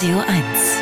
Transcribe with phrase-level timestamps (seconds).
[0.00, 0.80] Radio 1.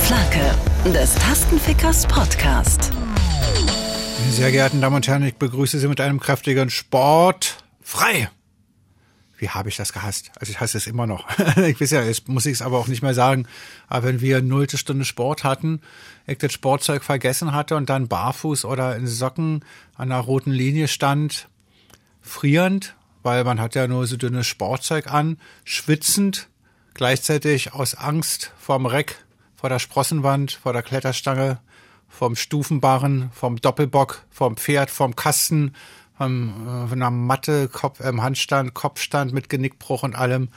[0.00, 2.90] Flake des Tastenfickers Podcast.
[4.30, 8.32] Sehr geehrten Damen und Herren, ich begrüße Sie mit einem kräftigen Sport frei.
[9.38, 10.32] Wie habe ich das gehasst?
[10.40, 11.28] Also ich hasse es immer noch.
[11.56, 13.46] ich weiß ja, jetzt muss ich es aber auch nicht mehr sagen.
[13.86, 15.80] Aber wenn wir nullte Stunde Sport hatten,
[16.26, 19.64] ich das Sportzeug vergessen hatte und dann barfuß oder in Socken
[19.94, 21.48] an der roten Linie stand,
[22.22, 26.48] frierend, weil man hat ja nur so dünnes Sportzeug an, schwitzend,
[26.96, 31.60] gleichzeitig aus Angst vorm Reck, vor der Sprossenwand, vor der Kletterstange,
[32.08, 35.74] vom Stufenbarren, vom Doppelbock, vom Pferd, vom Kasten,
[36.16, 40.48] von, äh, einer Matte, Kopf, ähm, Handstand, Kopfstand mit Genickbruch und allem.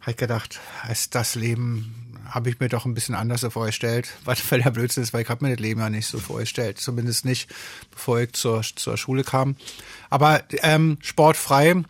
[0.00, 0.60] Habe ich gedacht,
[0.90, 4.70] ist das Leben habe ich mir doch ein bisschen anders so vorgestellt, was für der
[4.70, 7.48] Blödsinn ist, weil ich habe mir das Leben ja nicht so vorgestellt, zumindest nicht,
[7.90, 9.56] bevor ich zur, zur Schule kam.
[10.10, 11.82] Aber ähm, sportfrei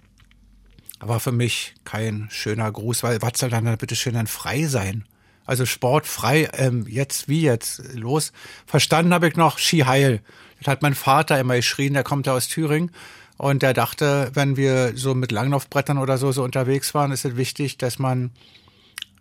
[1.08, 5.04] war für mich kein schöner Gruß, weil was soll dann bitte schön dann frei sein?
[5.46, 8.32] Also sportfrei, ähm, jetzt wie jetzt los.
[8.66, 10.22] Verstanden habe ich noch Ski Heil.
[10.58, 12.90] Das hat mein Vater immer geschrien, der kommt ja aus Thüringen.
[13.36, 17.36] Und der dachte, wenn wir so mit Langlaufbrettern oder so, so unterwegs waren, ist es
[17.36, 18.30] wichtig, dass man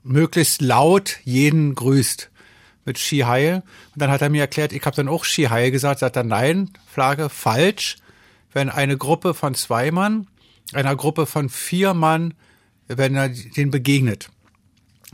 [0.03, 2.29] möglichst laut jeden grüßt
[2.85, 3.63] mit Ski Heil.
[3.94, 6.23] Und dann hat er mir erklärt, ich habe dann auch Ski Heil gesagt, sagt er,
[6.23, 7.97] nein, Flagge, falsch.
[8.53, 10.27] Wenn eine Gruppe von zwei Mann,
[10.75, 12.33] einer Gruppe von vier Mann,
[12.88, 14.29] wenn er den begegnet,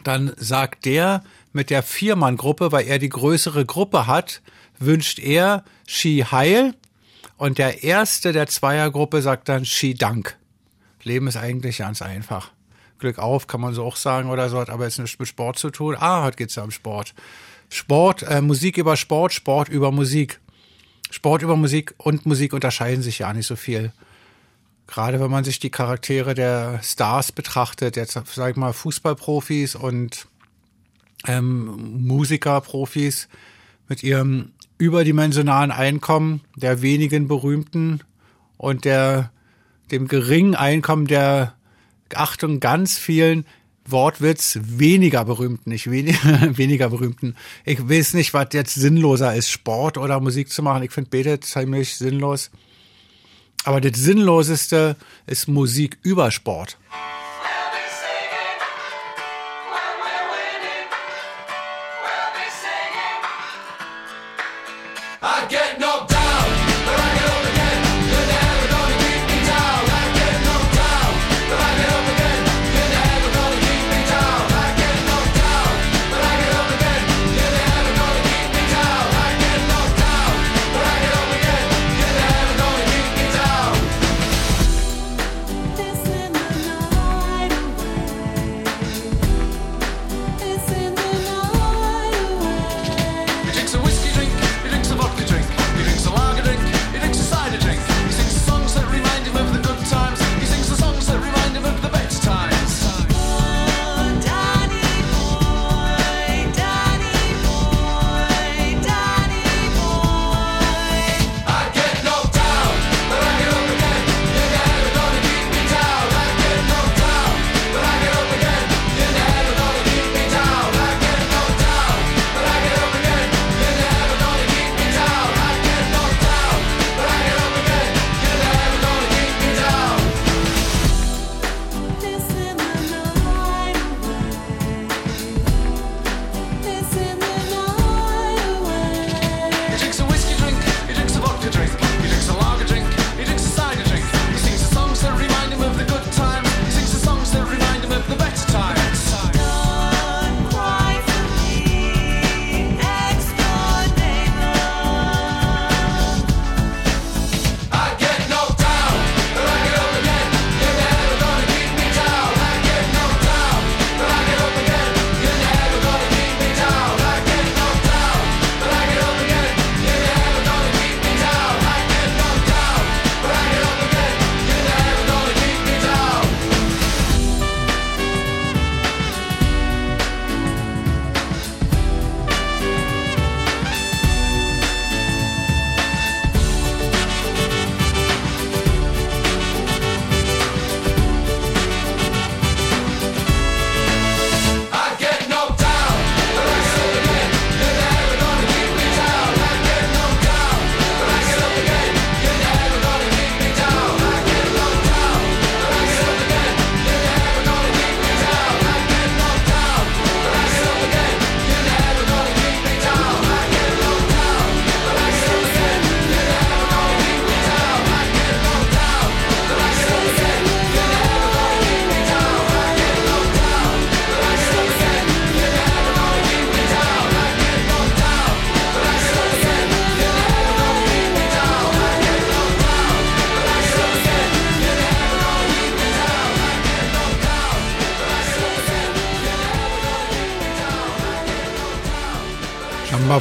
[0.03, 4.41] dann sagt der mit der Viermann-Gruppe, weil er die größere Gruppe hat,
[4.79, 6.73] wünscht er Ski Heil
[7.37, 10.37] und der erste der Zweiergruppe sagt dann Ski Dank.
[11.03, 12.51] Leben ist eigentlich ganz einfach.
[12.99, 15.57] Glück auf, kann man so auch sagen oder so, hat aber jetzt nichts mit Sport
[15.57, 15.95] zu tun.
[15.97, 17.13] Ah, heute geht's ja um Sport.
[17.69, 20.39] Sport, äh, Musik über Sport, Sport über Musik.
[21.09, 23.93] Sport über Musik und Musik unterscheiden sich ja nicht so viel.
[24.89, 30.27] Gerade wenn man sich die Charaktere der Stars betrachtet, jetzt sag ich mal Fußballprofis und
[31.27, 33.27] ähm, Musikerprofis
[33.87, 37.99] mit ihrem überdimensionalen Einkommen, der wenigen berühmten
[38.57, 39.31] und der
[39.91, 41.53] dem geringen Einkommen der
[42.15, 43.45] Achtung ganz vielen
[43.85, 46.17] Wortwitz weniger berühmten, nicht weniger,
[46.57, 47.35] weniger berühmten.
[47.63, 50.81] Ich weiß nicht, was jetzt sinnloser ist, Sport oder Musik zu machen.
[50.81, 52.49] Ich finde beide ziemlich sinnlos.
[53.65, 54.95] Aber das Sinnloseste
[55.27, 56.77] ist Musik über Sport.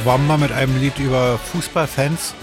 [0.09, 2.33] Wamba mit einem Lied über Fußballfans.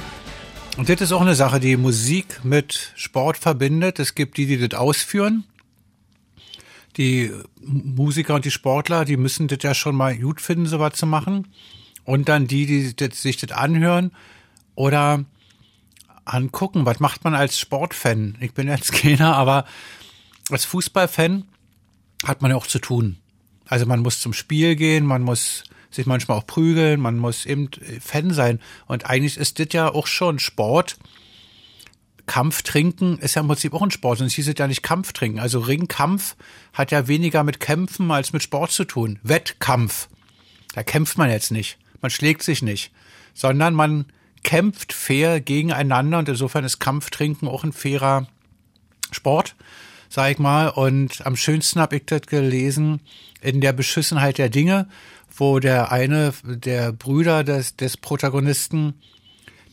[0.77, 3.99] Und das ist auch eine Sache, die Musik mit Sport verbindet.
[3.99, 5.43] Es gibt die, die das ausführen.
[6.97, 11.07] Die Musiker und die Sportler, die müssen das ja schon mal gut finden, sowas zu
[11.07, 11.49] machen.
[12.05, 14.13] Und dann die, die das, sich das anhören
[14.77, 15.25] oder
[16.25, 16.87] angucken.
[16.87, 18.37] Was macht man als Sportfan?
[18.39, 19.65] Ich bin jetzt keiner, aber
[20.53, 21.43] als Fußballfan
[22.25, 23.17] hat man ja auch zu tun.
[23.67, 27.71] Also man muss zum Spiel gehen, man muss sich manchmal auch prügeln, man muss eben
[28.01, 28.61] Fan sein.
[28.87, 30.97] Und eigentlich ist das ja auch schon Sport.
[32.27, 35.13] Kampf trinken ist ja im Prinzip auch ein Sport, sonst hieß es ja nicht Kampf
[35.13, 35.39] trinken.
[35.39, 36.37] Also Ringkampf
[36.73, 39.19] hat ja weniger mit Kämpfen als mit Sport zu tun.
[39.23, 40.09] Wettkampf.
[40.75, 41.79] Da kämpft man jetzt nicht.
[42.03, 42.93] Man schlägt sich nicht.
[43.33, 44.07] Sondern man
[44.43, 48.29] kämpft fair gegeneinander und insofern ist Kampftrinken auch ein fairer
[49.11, 49.55] Sport,
[50.09, 50.69] sag ich mal.
[50.69, 53.01] Und am schönsten habe ich das gelesen
[53.41, 54.89] in der Beschissenheit der Dinge
[55.37, 58.95] wo der eine der Brüder des, des Protagonisten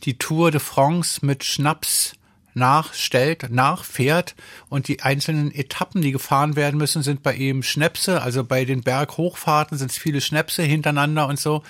[0.04, 2.14] die Tour de France mit Schnaps
[2.54, 4.34] nachstellt, nachfährt
[4.68, 8.82] und die einzelnen Etappen, die gefahren werden müssen, sind bei ihm Schnäpse, also bei den
[8.82, 11.62] Berghochfahrten sind es viele Schnäpse hintereinander und so.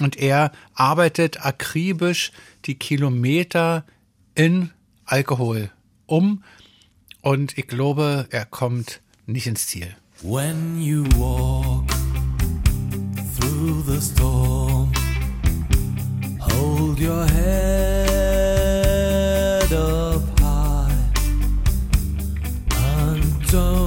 [0.00, 2.32] Und er arbeitet akribisch
[2.64, 3.84] die Kilometer
[4.34, 4.70] in
[5.04, 5.70] Alkohol
[6.06, 6.42] um
[7.20, 9.94] und ich glaube, er kommt nicht ins Ziel.
[10.22, 11.93] When you walk
[13.44, 14.90] through the storm.
[16.40, 18.52] Hold your head
[19.72, 20.96] up high
[22.70, 23.83] and don't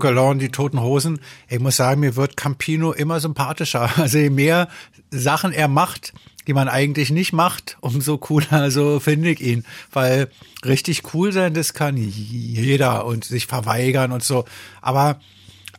[0.00, 1.20] Walk Alone, die Toten Hosen.
[1.46, 3.90] Ich muss sagen, mir wird Campino immer sympathischer.
[4.00, 4.68] Also je mehr
[5.10, 6.14] Sachen er macht,
[6.46, 9.64] die man eigentlich nicht macht, umso cooler, so finde ich ihn.
[9.92, 10.30] Weil
[10.64, 14.46] richtig cool sein, das kann jeder und sich verweigern und so.
[14.80, 15.20] Aber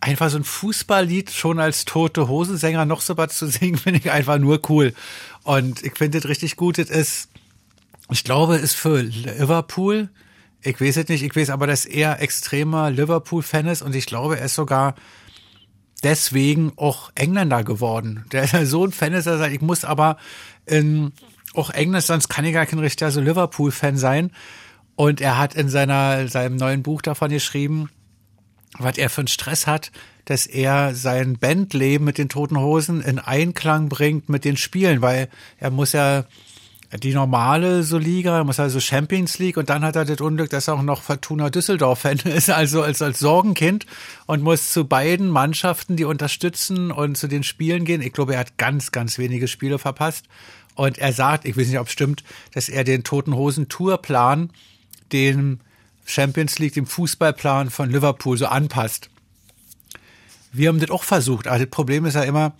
[0.01, 4.11] einfach so ein Fußballlied schon als tote Hosensänger noch so was zu singen, finde ich
[4.11, 4.93] einfach nur cool.
[5.43, 6.77] Und ich finde es richtig gut.
[6.77, 7.29] Es ist,
[8.11, 10.09] ich glaube, ist für Liverpool
[10.63, 14.39] ich weiß es nicht, ich weiß aber, dass er extremer Liverpool-Fan ist und ich glaube,
[14.39, 14.95] er ist sogar
[16.03, 18.25] deswegen auch Engländer geworden.
[18.31, 20.17] Der ist ja so ein Fan, ist er sagt, ich muss aber
[20.65, 21.13] in,
[21.53, 24.31] auch Englisch, sonst kann ich gar kein richtiger so Liverpool-Fan sein.
[24.95, 27.89] Und er hat in seiner, seinem neuen Buch davon geschrieben,
[28.77, 29.91] was er für einen Stress hat,
[30.25, 35.29] dass er sein Bandleben mit den Toten Hosen in Einklang bringt mit den Spielen, weil
[35.57, 36.25] er muss ja
[36.99, 40.67] die normale so Liga, muss also Champions League und dann hat er das Unglück, dass
[40.67, 43.85] er auch noch Fortuna Düsseldorf-Fan ist, also als, als Sorgenkind
[44.25, 48.01] und muss zu beiden Mannschaften, die unterstützen und zu den Spielen gehen.
[48.01, 50.25] Ich glaube, er hat ganz, ganz wenige Spiele verpasst
[50.75, 54.49] Und er sagt, ich weiß nicht, ob es stimmt, dass er den Toten Hosen Tourplan
[55.13, 55.59] dem
[56.05, 59.09] Champions League, dem Fußballplan von Liverpool so anpasst.
[60.51, 61.47] Wir haben das auch versucht.
[61.47, 62.53] Also das Problem ist ja immer,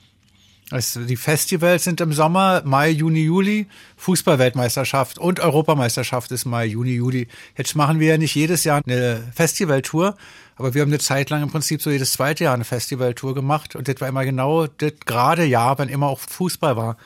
[0.72, 6.92] also die Festivals sind im Sommer, Mai, Juni, Juli, Fußballweltmeisterschaft und Europameisterschaft ist Mai, Juni,
[6.94, 7.28] Juli.
[7.58, 10.16] Jetzt machen wir ja nicht jedes Jahr eine Festivaltour,
[10.56, 13.76] aber wir haben eine Zeit lang im Prinzip so jedes zweite Jahr eine Festivaltour gemacht
[13.76, 16.98] und das war immer genau das gerade Jahr, wenn immer auch Fußball war.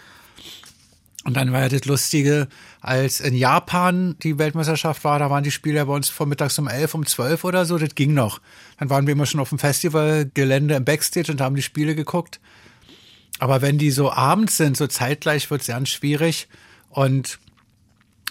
[1.23, 2.47] Und dann war ja das Lustige,
[2.81, 6.93] als in Japan die Weltmeisterschaft war, da waren die Spieler bei uns vormittags um elf,
[6.93, 8.41] um zwölf oder so, das ging noch.
[8.77, 12.39] Dann waren wir immer schon auf dem Festivalgelände im Backstage und haben die Spiele geguckt.
[13.39, 16.47] Aber wenn die so abends sind, so zeitgleich, wird es ganz schwierig.
[16.89, 17.39] Und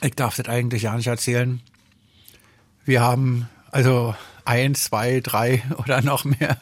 [0.01, 1.61] ich darf das eigentlich ja nicht erzählen.
[2.85, 6.59] Wir haben also ein, zwei, drei oder noch mehr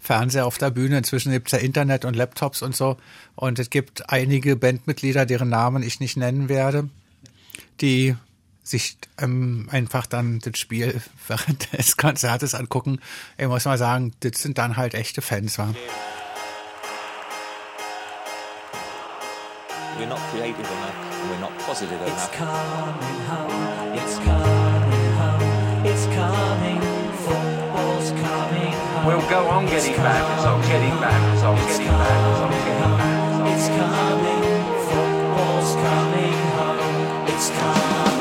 [0.00, 0.98] Fernseher auf der Bühne.
[0.98, 2.96] Inzwischen gibt es ja Internet und Laptops und so.
[3.34, 6.88] Und es gibt einige Bandmitglieder, deren Namen ich nicht nennen werde,
[7.80, 8.16] die
[8.62, 13.00] sich ähm, einfach dann das Spiel während des Konzertes angucken.
[13.36, 15.58] Ich muss mal sagen, das sind dann halt echte Fans.
[15.58, 15.74] Wa?
[19.98, 22.28] We're not creative enough, and we're not positive enough.
[22.28, 26.80] It's coming home, it's coming home, it's coming,
[27.22, 29.06] football's coming home.
[29.06, 32.50] We'll go on getting back, it's on getting back, it's on getting back, it's on
[32.50, 33.52] getting back.
[33.52, 34.42] It's coming,
[34.88, 38.11] football's coming home, it's coming.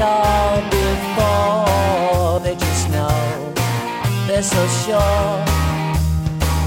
[0.00, 2.40] All before.
[2.40, 3.52] They just know
[4.26, 5.44] they're so sure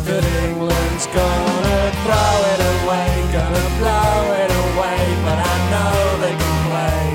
[0.05, 5.01] that England's gonna throw it away, gonna blow it away.
[5.25, 7.05] But I know they can play,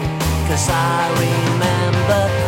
[0.49, 2.48] cause I remember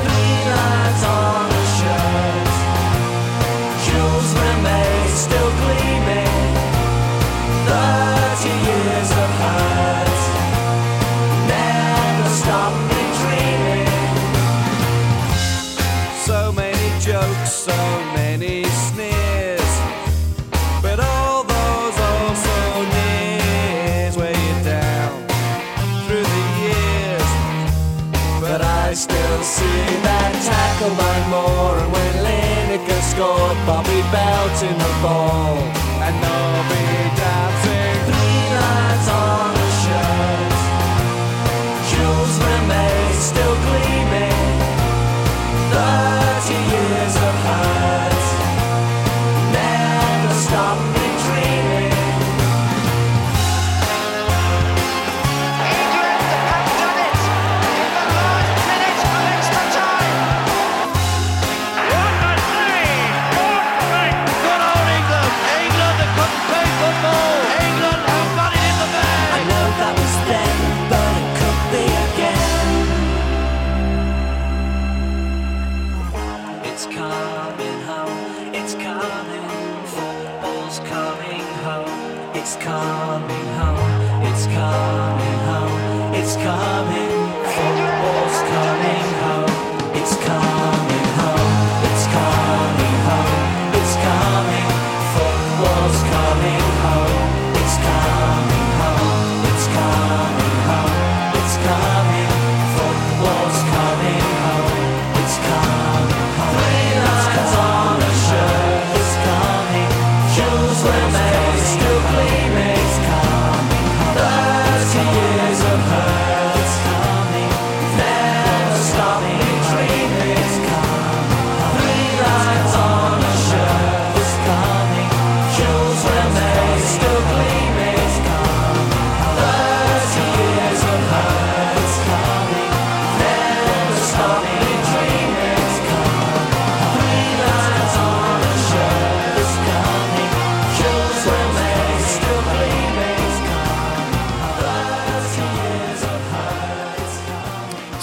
[33.20, 35.79] scored Bobby belting the ball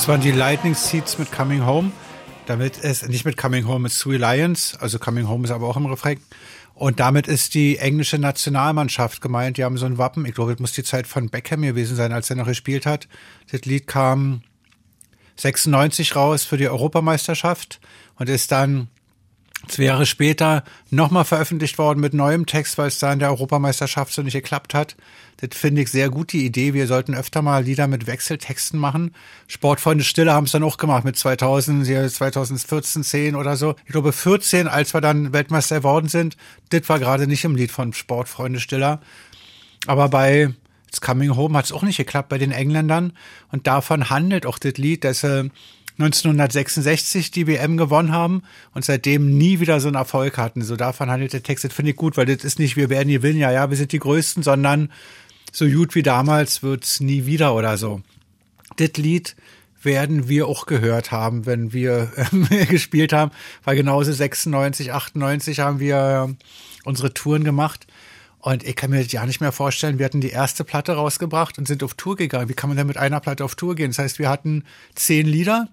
[0.08, 1.92] Es waren die Lightning Seeds mit Coming Home.
[2.46, 4.74] Damit ist nicht mit Coming Home, mit Three Lions.
[4.80, 6.18] Also Coming Home ist aber auch im Refrain.
[6.76, 9.58] Und damit ist die englische Nationalmannschaft gemeint.
[9.58, 10.26] Die haben so ein Wappen.
[10.26, 13.10] Ich glaube, es muss die Zeit von Beckham gewesen sein, als er noch gespielt hat.
[13.52, 14.44] Das Lied kam
[15.36, 17.82] 96 raus für die Europameisterschaft
[18.16, 18.88] und ist dann
[19.68, 24.14] Zwei Jahre später nochmal veröffentlicht worden mit neuem Text, weil es da in der Europameisterschaft
[24.14, 24.96] so nicht geklappt hat.
[25.40, 26.74] Das finde ich sehr gut, die Idee.
[26.74, 29.14] Wir sollten öfter mal Lieder mit Wechseltexten machen.
[29.46, 33.76] Sportfreunde Stille haben es dann auch gemacht mit 2000, 2014, 10 oder so.
[33.86, 36.38] Ich glaube 14, als wir dann Weltmeister geworden sind.
[36.70, 39.00] Das war gerade nicht im Lied von Sportfreunde Stiller.
[39.86, 40.54] Aber bei
[40.88, 43.14] It's Coming Home hat es auch nicht geklappt bei den Engländern.
[43.52, 45.52] Und davon handelt auch das Lied, dass sie
[46.00, 50.62] 1966 die WM gewonnen haben und seitdem nie wieder so einen Erfolg hatten.
[50.62, 53.10] So davon handelt der Text, das finde ich gut, weil das ist nicht, wir werden
[53.10, 54.90] gewinnen, ja, ja, wir sind die Größten, sondern
[55.52, 58.02] so gut wie damals wird's nie wieder oder so.
[58.78, 59.36] Das Lied
[59.82, 63.32] werden wir auch gehört haben, wenn wir äh, gespielt haben,
[63.64, 66.34] weil genauso 96, 98 haben wir äh,
[66.84, 67.88] unsere Touren gemacht.
[68.40, 71.58] Und ich kann mir das ja nicht mehr vorstellen, wir hatten die erste Platte rausgebracht
[71.58, 72.50] und sind auf Tour gegangen.
[72.50, 73.92] Wie kann man denn mit einer Platte auf Tour gehen?
[73.92, 74.64] Das heißt, wir hatten
[74.96, 75.68] zehn Lieder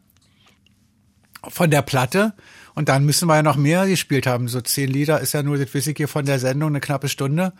[1.48, 2.32] von der Platte
[2.74, 4.48] und dann müssen wir ja noch mehr gespielt haben.
[4.48, 7.52] So zehn Lieder ist ja nur, das weiß ich von der Sendung, eine knappe Stunde.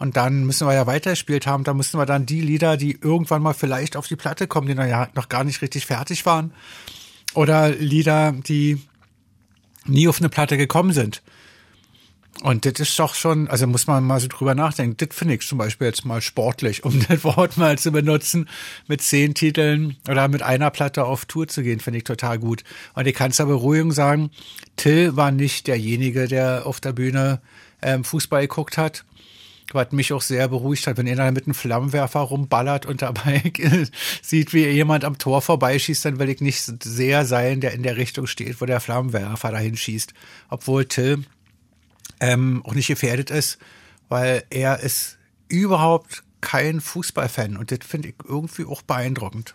[0.00, 1.62] Und dann müssen wir ja weitergespielt haben.
[1.62, 4.72] Da mussten wir dann die Lieder, die irgendwann mal vielleicht auf die Platte kommen, die
[4.72, 6.54] ja noch gar nicht richtig fertig waren.
[7.34, 8.80] Oder Lieder, die
[9.84, 11.20] nie auf eine Platte gekommen sind.
[12.40, 14.96] Und das ist doch schon, also muss man mal so drüber nachdenken.
[14.96, 18.48] Das finde ich zum Beispiel jetzt mal sportlich, um das Wort mal zu benutzen,
[18.88, 22.64] mit zehn Titeln oder mit einer Platte auf Tour zu gehen, finde ich total gut.
[22.94, 24.30] Und ich kann es aber Beruhigung sagen,
[24.76, 27.42] Till war nicht derjenige, der auf der Bühne
[27.82, 29.04] ähm, Fußball geguckt hat.
[29.72, 33.52] Was mich auch sehr beruhigt hat, wenn er da mit einem Flammenwerfer rumballert und dabei
[34.22, 37.96] sieht, wie jemand am Tor vorbeischießt, dann will ich nicht sehr sein, der in der
[37.96, 40.12] Richtung steht, wo der Flammenwerfer dahin schießt.
[40.48, 41.24] Obwohl Till
[42.20, 43.58] ähm, auch nicht gefährdet ist,
[44.08, 49.54] weil er ist überhaupt kein Fußballfan und das finde ich irgendwie auch beeindruckend.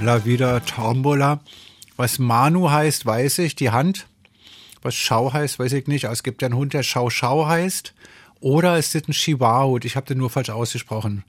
[0.00, 1.40] La Vida Tombola.
[1.96, 4.06] Was Manu heißt, weiß ich, die Hand.
[4.80, 6.04] Was Schau heißt, weiß ich nicht.
[6.04, 7.94] Es gibt ja einen Hund, der Schau Schau heißt.
[8.38, 9.80] Oder ist das ein Chihuahua?
[9.82, 11.24] Ich habe den nur falsch ausgesprochen.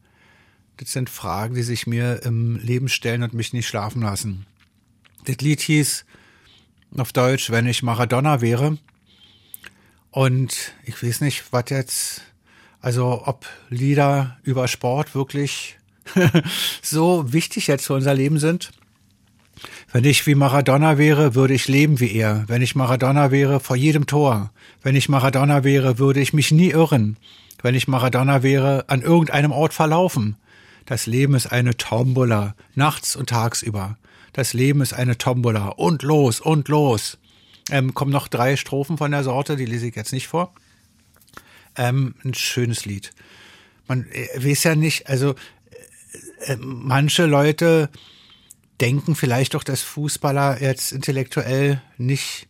[0.78, 4.46] Das sind Fragen, die sich mir im Leben stellen und mich nicht schlafen lassen.
[5.26, 6.06] Das Lied hieß
[6.96, 8.78] auf Deutsch, wenn ich Maradona wäre.
[10.12, 12.22] Und ich weiß nicht, was jetzt,
[12.82, 15.79] also ob Lieder über Sport wirklich
[16.82, 18.72] so wichtig jetzt für unser Leben sind.
[19.92, 22.46] Wenn ich wie Maradona wäre, würde ich leben wie er.
[22.48, 24.52] Wenn ich Maradona wäre, vor jedem Tor.
[24.82, 27.18] Wenn ich Maradona wäre, würde ich mich nie irren.
[27.62, 30.38] Wenn ich Maradona wäre, an irgendeinem Ort verlaufen.
[30.86, 33.98] Das Leben ist eine Tombola, nachts und tagsüber.
[34.34, 35.70] Das Leben ist eine Tombola.
[35.70, 37.18] Und los, und los.
[37.70, 40.54] Ähm, kommen noch drei Strophen von der Sorte, die lese ich jetzt nicht vor.
[41.76, 43.12] Ähm, ein schönes Lied.
[43.88, 45.36] Man äh, weiß ja nicht, also
[46.60, 47.90] manche Leute
[48.82, 52.48] denken vielleicht doch, dass Fußballer jetzt intellektuell nicht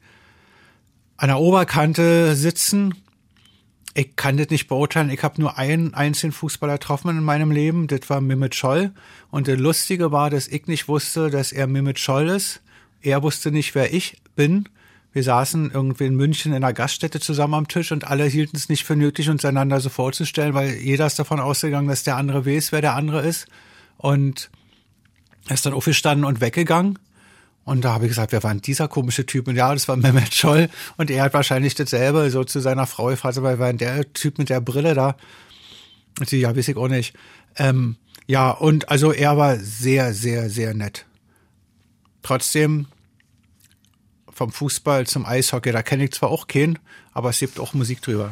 [1.17, 2.95] an der Oberkante sitzen.
[3.95, 5.10] Ich kann das nicht beurteilen.
[5.10, 7.88] Ich habe nur einen einzigen Fußballer getroffen in meinem Leben.
[7.88, 8.91] Das war Mehmet Scholl.
[9.32, 12.62] Und das Lustige war, dass ich nicht wusste, dass er Mehmet Scholl ist.
[13.02, 14.69] Er wusste nicht, wer ich bin.
[15.12, 18.69] Wir saßen irgendwie in München in einer Gaststätte zusammen am Tisch und alle hielten es
[18.69, 22.45] nicht für nötig, uns einander so vorzustellen, weil jeder ist davon ausgegangen, dass der andere
[22.45, 23.47] weiß, wer der andere ist.
[24.00, 24.50] Und
[25.50, 26.98] er ist dann aufgestanden und weggegangen.
[27.66, 29.48] Und da habe ich gesagt, wer war denn dieser komische Typ?
[29.48, 30.70] Und ja, das war Mehmet Scholl.
[30.96, 34.14] Und er hat wahrscheinlich dasselbe so zu seiner Frau gefragt, aber wer war denn der
[34.14, 35.18] Typ mit der Brille da?
[36.18, 37.14] Und sie, ja, weiß ich auch nicht.
[37.58, 41.06] Ähm, ja, und also er war sehr, sehr, sehr nett.
[42.22, 42.88] Trotzdem
[44.32, 46.80] vom Fußball zum Eishockey, da kenne ich zwar auch keinen,
[47.12, 48.32] aber es gibt auch Musik drüber.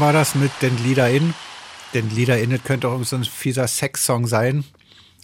[0.00, 1.34] War das mit den Lieder in.
[1.92, 4.64] Den Lieder in, das könnte auch so ein fieser Sex-Song sein.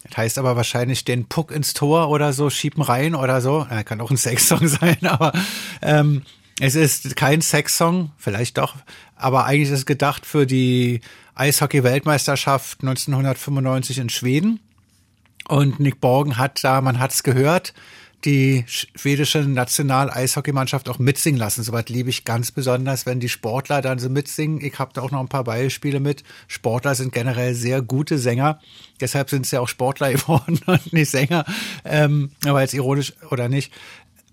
[0.07, 3.67] Das heißt aber wahrscheinlich den Puck ins Tor oder so, schieben rein oder so.
[3.71, 5.33] Ja, kann auch ein Sex-Song sein, aber
[5.81, 6.25] ähm,
[6.61, 8.75] es ist kein Sex-Song, vielleicht doch,
[9.17, 11.01] aber eigentlich ist es gedacht für die
[11.37, 14.61] Eishockey-Weltmeisterschaft 1995 in Schweden.
[15.49, 17.73] Und Nick Borgen hat da, man hat's gehört,
[18.27, 21.63] die schwedische National-Eishockeymannschaft auch mitsingen lassen.
[21.63, 24.63] Soweit liebe ich ganz besonders, wenn die Sportler dann so mitsingen.
[24.65, 26.25] Ich habe da auch noch ein paar Beispiele mit.
[26.49, 28.61] Sportler sind generell sehr gute Sänger.
[29.01, 31.45] Deshalb sind sie ja auch Sportler geworden und nicht Sänger.
[31.85, 33.73] Ähm, aber jetzt ironisch oder nicht.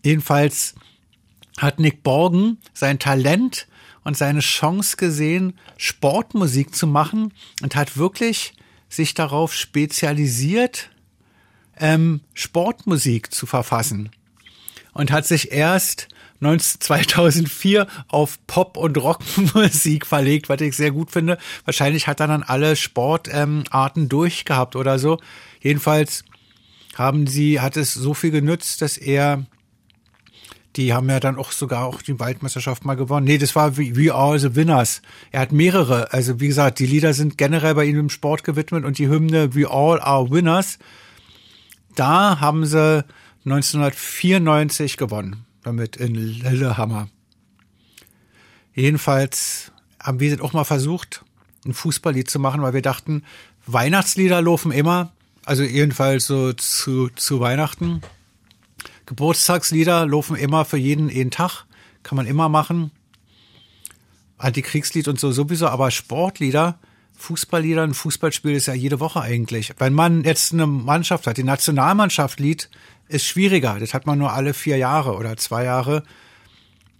[0.03, 0.73] Jedenfalls
[1.59, 3.67] hat Nick Borgen sein Talent
[4.03, 8.53] und seine Chance gesehen, Sportmusik zu machen und hat wirklich
[8.89, 10.89] sich darauf spezialisiert,
[11.79, 14.09] ähm, Sportmusik zu verfassen
[14.93, 16.07] und hat sich erst
[16.39, 21.37] 19, 2004 auf Pop- und Rockmusik verlegt, was ich sehr gut finde.
[21.65, 25.19] Wahrscheinlich hat er dann alle Sportarten ähm, durchgehabt oder so.
[25.61, 26.25] Jedenfalls
[26.95, 29.45] haben sie, hat es so viel genützt, dass er
[30.75, 33.27] die haben ja dann auch sogar auch die Waldmeisterschaft mal gewonnen.
[33.27, 35.01] Nee, das war We Are the Winners.
[35.31, 36.11] Er hat mehrere.
[36.13, 39.53] Also wie gesagt, die Lieder sind generell bei ihm im Sport gewidmet und die Hymne
[39.53, 40.79] We All Are Winners
[41.95, 43.05] da haben sie
[43.45, 47.09] 1994 gewonnen, damit in Lillehammer.
[48.73, 51.23] Jedenfalls haben wir das auch mal versucht,
[51.65, 53.23] ein Fußballlied zu machen, weil wir dachten,
[53.65, 55.11] Weihnachtslieder laufen immer,
[55.45, 58.01] also jedenfalls so zu, zu Weihnachten.
[59.05, 61.65] Geburtstagslieder laufen immer für jeden jeden Tag,
[62.03, 62.91] kann man immer machen.
[64.37, 66.79] Antikriegslied und so sowieso, aber Sportlieder,
[67.23, 69.73] Fußballlieder, ein Fußballspiel ist ja jede Woche eigentlich.
[69.77, 72.69] Wenn man jetzt eine Mannschaft hat, die Nationalmannschaft Lied
[73.07, 73.79] ist schwieriger.
[73.79, 76.03] Das hat man nur alle vier Jahre oder zwei Jahre.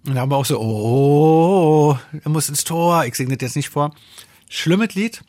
[0.08, 3.04] Und da haben wir auch so, oh, er muss ins Tor.
[3.04, 3.94] Ich singe das jetzt nicht vor.
[4.48, 5.26] Schlimmes Lied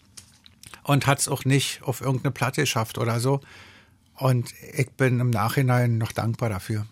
[0.85, 3.41] und hat es auch nicht auf irgendeine Platte geschafft oder so.
[4.15, 6.87] Und ich bin im Nachhinein noch dankbar dafür.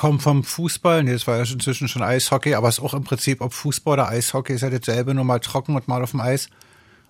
[0.00, 3.04] Kommen vom Fußball, nee, das war ja inzwischen schon Eishockey, aber es ist auch im
[3.04, 6.20] Prinzip, ob Fußball oder Eishockey, ist ja dasselbe, nur mal trocken und mal auf dem
[6.20, 6.48] Eis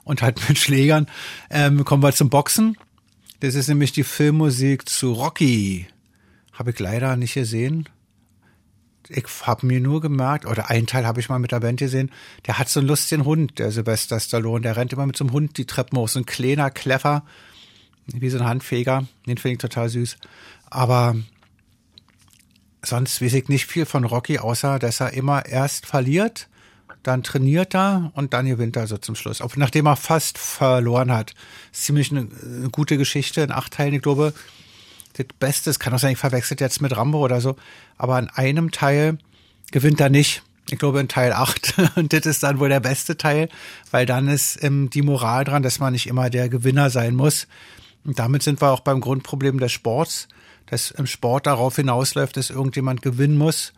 [0.03, 1.07] und halt mit Schlägern.
[1.51, 2.77] Ähm, kommen wir zum Boxen.
[3.39, 5.87] Das ist nämlich die Filmmusik zu Rocky.
[6.53, 7.89] Habe ich leider nicht gesehen.
[9.09, 12.11] Ich habe mir nur gemerkt, oder einen Teil habe ich mal mit der Band gesehen,
[12.49, 15.33] der hat so einen lustigen Hund, der Sylvester Stallone, der rennt immer mit so einem
[15.33, 17.23] Hund die Treppen hoch, so ein kleiner Kleffer,
[18.07, 20.17] wie so ein Handfeger, den finde ich total süß.
[20.71, 21.15] Aber
[22.83, 26.49] sonst weiß ich nicht viel von Rocky, außer dass er immer erst verliert,
[27.03, 29.41] dann trainiert er und dann gewinnt er so zum Schluss.
[29.41, 31.35] Auch nachdem er fast verloren hat.
[31.73, 34.33] Ist ziemlich eine, eine gute Geschichte, in acht Teilen, ich glaube.
[35.15, 37.57] Das Beste, es kann auch sein, ich verwechselt jetzt mit Rambo oder so,
[37.99, 39.19] aber in einem Teil
[39.73, 40.43] gewinnt er nicht.
[40.71, 41.75] Ich glaube in Teil 8.
[41.97, 43.49] Und das ist dann wohl der beste Teil,
[43.91, 47.49] weil dann ist ähm, die Moral dran, dass man nicht immer der Gewinner sein muss.
[48.05, 50.29] Und damit sind wir auch beim Grundproblem des Sports,
[50.71, 53.73] dass im Sport darauf hinausläuft, dass irgendjemand gewinnen muss.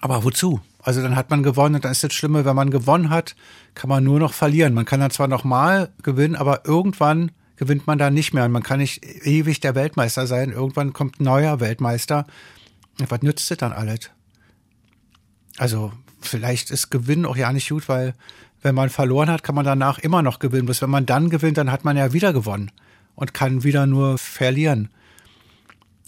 [0.00, 0.60] Aber wozu?
[0.82, 3.34] Also dann hat man gewonnen und dann ist das Schlimme, wenn man gewonnen hat,
[3.74, 4.74] kann man nur noch verlieren.
[4.74, 8.44] Man kann dann zwar noch mal gewinnen, aber irgendwann gewinnt man dann nicht mehr.
[8.44, 10.50] Und man kann nicht ewig der Weltmeister sein.
[10.50, 12.26] Irgendwann kommt ein neuer Weltmeister.
[12.98, 14.10] Was nützt das dann alles?
[15.58, 18.14] Also vielleicht ist Gewinn auch ja nicht gut, weil
[18.62, 20.66] wenn man verloren hat, kann man danach immer noch gewinnen.
[20.66, 22.72] Bloß wenn man dann gewinnt, dann hat man ja wieder gewonnen
[23.14, 24.90] und kann wieder nur verlieren.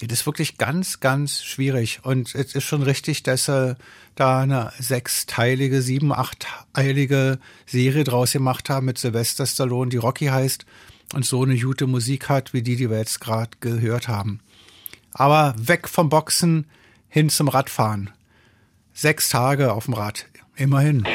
[0.00, 2.00] Das ist wirklich ganz, ganz schwierig.
[2.04, 3.76] Und es ist schon richtig, dass er
[4.14, 10.66] da eine sechsteilige, sieben, achtteilige Serie draus gemacht haben mit Sylvester Stallone, die Rocky heißt
[11.14, 14.40] und so eine gute Musik hat, wie die, die wir jetzt gerade gehört haben.
[15.12, 16.66] Aber weg vom Boxen
[17.08, 18.11] hin zum Radfahren.
[18.92, 20.26] Sechs Tage auf dem Rad.
[20.54, 21.06] Immerhin.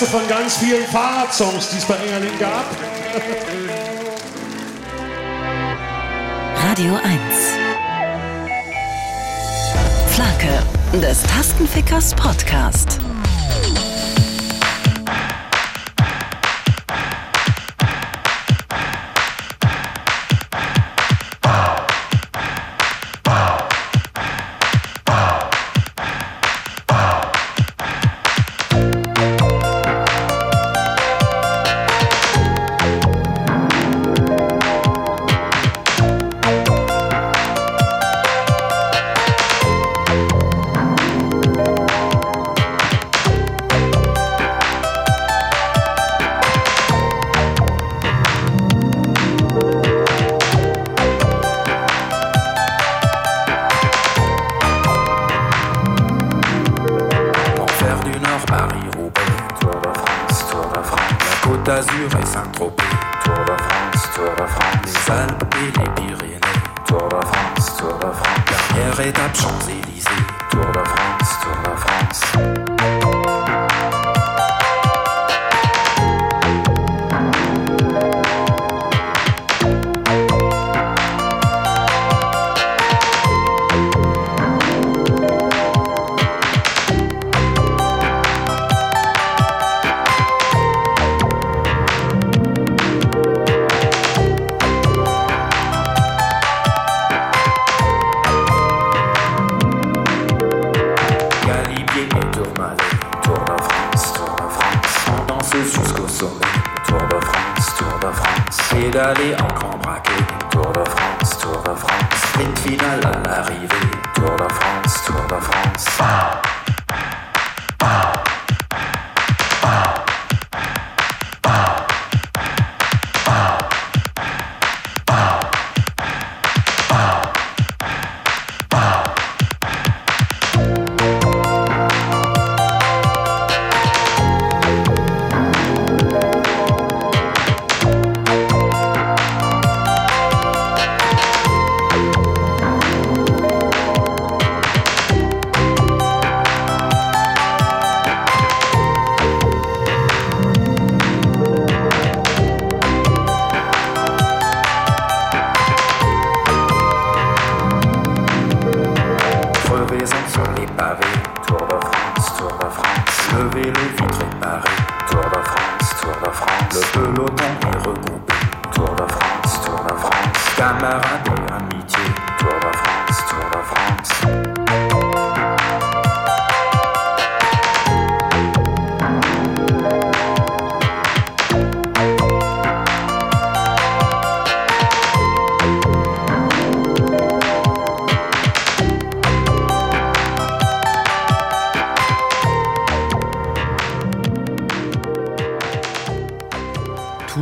[0.00, 2.64] Erste von ganz vielen Fahrradsongs, die es bei Engerling gab.
[6.68, 7.02] Radio 1.
[10.14, 13.00] Flake des Tastenfickers Podcast.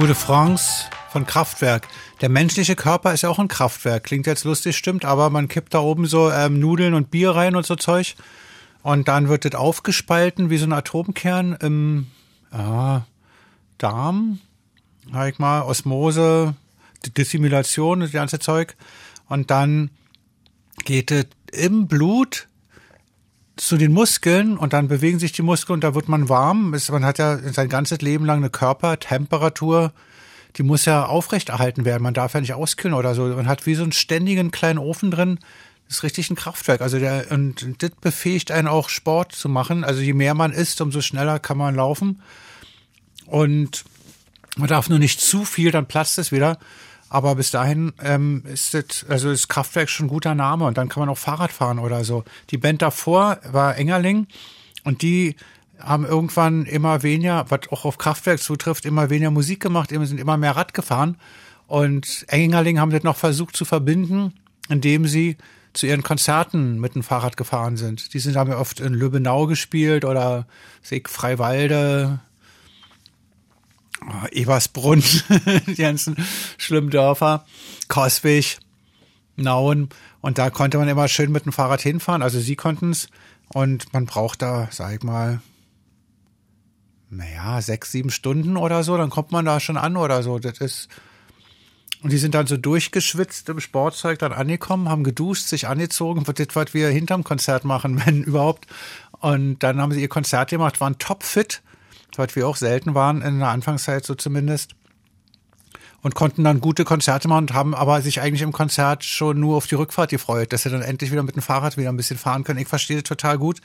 [0.07, 1.89] Tour de France von Kraftwerk.
[2.21, 4.05] Der menschliche Körper ist ja auch ein Kraftwerk.
[4.05, 7.57] Klingt jetzt lustig, stimmt, aber man kippt da oben so ähm, Nudeln und Bier rein
[7.57, 8.15] und so Zeug.
[8.85, 12.07] Und dann wird das aufgespalten wie so ein Atomkern im
[12.53, 13.05] ja,
[13.79, 14.39] Darm.
[15.13, 16.55] Sag ich mal, Osmose,
[17.17, 18.77] Dissimulation, das ganze Zeug.
[19.29, 19.91] Und dann
[20.85, 22.47] geht es im Blut
[23.57, 26.75] zu den Muskeln und dann bewegen sich die Muskeln und da wird man warm.
[26.91, 29.93] Man hat ja sein ganzes Leben lang eine Körpertemperatur,
[30.57, 32.03] die muss ja aufrechterhalten werden.
[32.03, 33.25] Man darf ja nicht auskühlen oder so.
[33.25, 35.39] Man hat wie so einen ständigen kleinen Ofen drin.
[35.89, 36.81] Das ist richtig ein Kraftwerk.
[36.81, 39.85] Also der, und das befähigt einen auch Sport zu machen.
[39.85, 42.23] Also je mehr man isst, umso schneller kann man laufen.
[43.27, 43.85] Und
[44.57, 46.59] man darf nur nicht zu viel, dann platzt es wieder.
[47.09, 50.89] Aber bis dahin ähm, ist das, also ist Kraftwerk schon ein guter Name und dann
[50.89, 52.25] kann man auch Fahrrad fahren oder so.
[52.51, 54.27] Die Band davor war Engerling
[54.85, 55.37] und die
[55.79, 60.37] haben irgendwann immer weniger, was auch auf Kraftwerk zutrifft, immer weniger Musik gemacht, sind immer
[60.37, 61.17] mehr Rad gefahren.
[61.67, 64.33] Und Engerling haben das noch versucht zu verbinden,
[64.69, 65.37] indem sie
[65.73, 68.15] zu ihren Konzerten mit dem Fahrrad gefahren sind.
[68.15, 70.47] Die sind haben ja oft in Lübbenau gespielt oder
[70.83, 72.21] Sig Freiwalde,
[74.09, 75.03] oh, Ebersbrunn,
[75.67, 76.17] die ganzen
[76.59, 77.45] schlimmen Dörfer,
[77.89, 78.59] Koswig,
[79.37, 79.89] Nauen.
[80.21, 82.23] Und da konnte man immer schön mit dem Fahrrad hinfahren.
[82.23, 83.09] Also sie konnten es.
[83.49, 85.41] Und man braucht da, sag ich mal,
[87.11, 90.39] naja, sechs, sieben Stunden oder so, dann kommt man da schon an oder so.
[90.39, 90.89] Das ist.
[92.03, 96.47] Und die sind dann so durchgeschwitzt im Sportzeug dann angekommen, haben geduscht, sich angezogen, das,
[96.53, 98.67] was wir hinterm Konzert machen, wenn überhaupt.
[99.21, 101.63] Und dann haben sie ihr Konzert gemacht, waren topfit.
[102.17, 104.73] Was wir auch selten waren in der Anfangszeit so zumindest.
[106.03, 109.57] Und konnten dann gute Konzerte machen und haben aber sich eigentlich im Konzert schon nur
[109.57, 112.19] auf die Rückfahrt gefreut, dass sie dann endlich wieder mit dem Fahrrad wieder ein bisschen
[112.19, 112.61] fahren können.
[112.61, 113.61] Ich verstehe das total gut.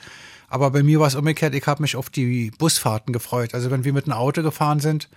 [0.48, 3.54] Aber bei mir war es umgekehrt, ich habe mich auf die Busfahrten gefreut.
[3.54, 5.08] Also wenn wir mit dem Auto gefahren sind,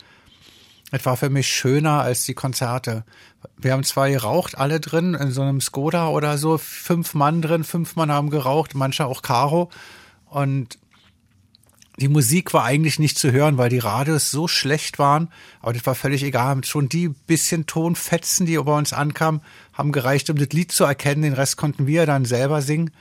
[0.92, 3.04] es war für mich schöner als die Konzerte.
[3.58, 7.64] Wir haben zwar geraucht, alle drin, in so einem Skoda oder so, fünf Mann drin,
[7.64, 9.70] fünf Mann haben geraucht, manche auch Karo.
[10.26, 10.78] Und
[12.00, 15.30] die Musik war eigentlich nicht zu hören, weil die Radios so schlecht waren,
[15.62, 16.64] aber das war völlig egal.
[16.66, 19.42] Schon die bisschen Tonfetzen, die bei uns ankamen,
[19.74, 21.22] haben gereicht, um das Lied zu erkennen.
[21.22, 22.92] Den Rest konnten wir dann selber singen.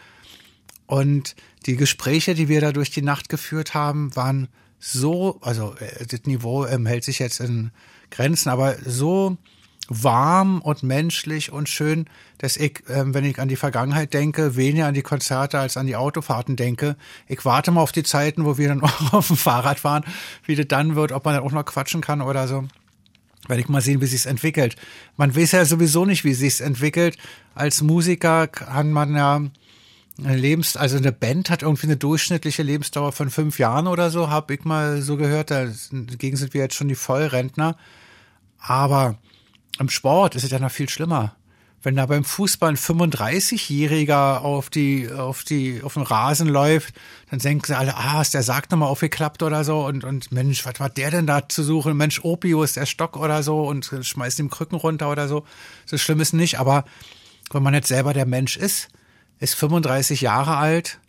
[0.86, 1.34] Und
[1.66, 6.24] die Gespräche, die wir da durch die Nacht geführt haben, waren so, also äh, das
[6.24, 7.70] Niveau ähm, hält sich jetzt in
[8.10, 9.38] Grenzen, aber so
[9.88, 12.06] warm und menschlich und schön,
[12.38, 15.86] dass ich, ähm, wenn ich an die Vergangenheit denke, weniger an die Konzerte als an
[15.86, 16.96] die Autofahrten denke.
[17.28, 20.04] Ich warte mal auf die Zeiten, wo wir dann auch auf dem Fahrrad fahren,
[20.44, 22.64] wie das dann wird, ob man dann auch noch quatschen kann oder so.
[23.46, 24.76] Wenn ich mal sehen, wie sich's entwickelt.
[25.18, 27.18] Man weiß ja sowieso nicht, wie sich's entwickelt.
[27.54, 29.42] Als Musiker kann man ja
[30.16, 34.30] eine Lebens, also eine Band hat irgendwie eine durchschnittliche Lebensdauer von fünf Jahren oder so,
[34.30, 35.50] habe ich mal so gehört.
[35.50, 37.76] Dagegen sind wir jetzt schon die Vollrentner.
[38.58, 39.18] Aber
[39.78, 41.36] im Sport ist es ja noch viel schlimmer.
[41.82, 46.94] Wenn da beim Fußball ein 35-Jähriger auf die, auf die, auf den Rasen läuft,
[47.28, 50.64] dann denken sie alle, ah, ist der Sarg nochmal aufgeklappt oder so und, und Mensch,
[50.64, 51.94] was war der denn da zu suchen?
[51.94, 55.44] Mensch, Opio ist der Stock oder so und schmeißt ihm Krücken runter oder so.
[55.84, 56.86] So schlimm ist nicht, aber
[57.50, 58.88] wenn man jetzt selber der Mensch ist,
[59.38, 61.00] ist 35 Jahre alt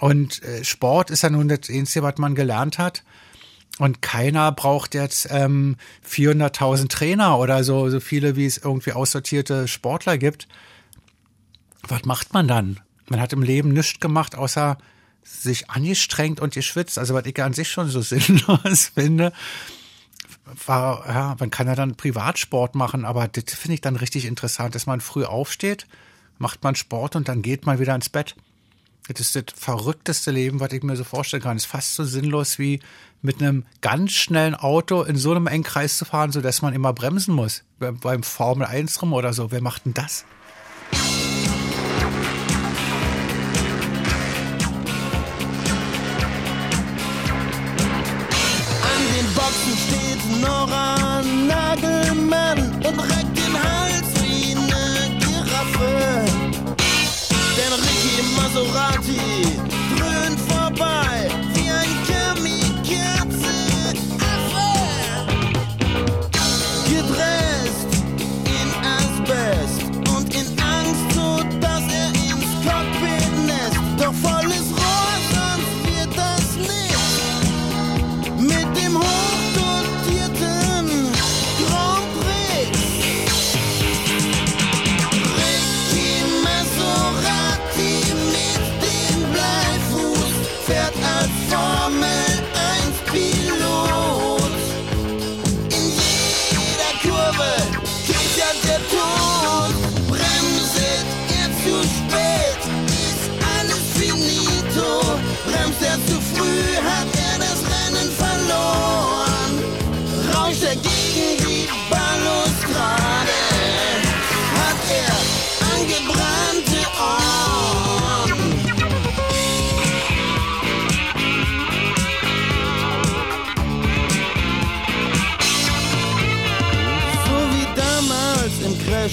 [0.00, 3.02] und äh, Sport ist ja nun das Einzige, was man gelernt hat.
[3.78, 5.76] Und keiner braucht jetzt ähm,
[6.08, 10.46] 400.000 Trainer oder so, so viele, wie es irgendwie aussortierte Sportler gibt.
[11.88, 12.80] Was macht man dann?
[13.08, 14.78] Man hat im Leben nichts gemacht, außer
[15.22, 16.98] sich angestrengt und geschwitzt.
[16.98, 19.32] Also was ich an sich schon so sinnlos finde,
[20.66, 24.74] war, ja, man kann ja dann Privatsport machen, aber das finde ich dann richtig interessant,
[24.74, 25.86] dass man früh aufsteht,
[26.38, 28.36] macht man Sport und dann geht man wieder ins Bett.
[29.08, 31.56] Das ist das verrückteste Leben, was ich mir so vorstellen kann.
[31.56, 32.80] Das ist fast so sinnlos wie
[33.20, 36.92] mit einem ganz schnellen Auto in so einem engen Kreis zu fahren, sodass man immer
[36.92, 37.64] bremsen muss.
[37.78, 39.50] Beim Formel 1 rum oder so.
[39.50, 40.24] Wer macht denn das?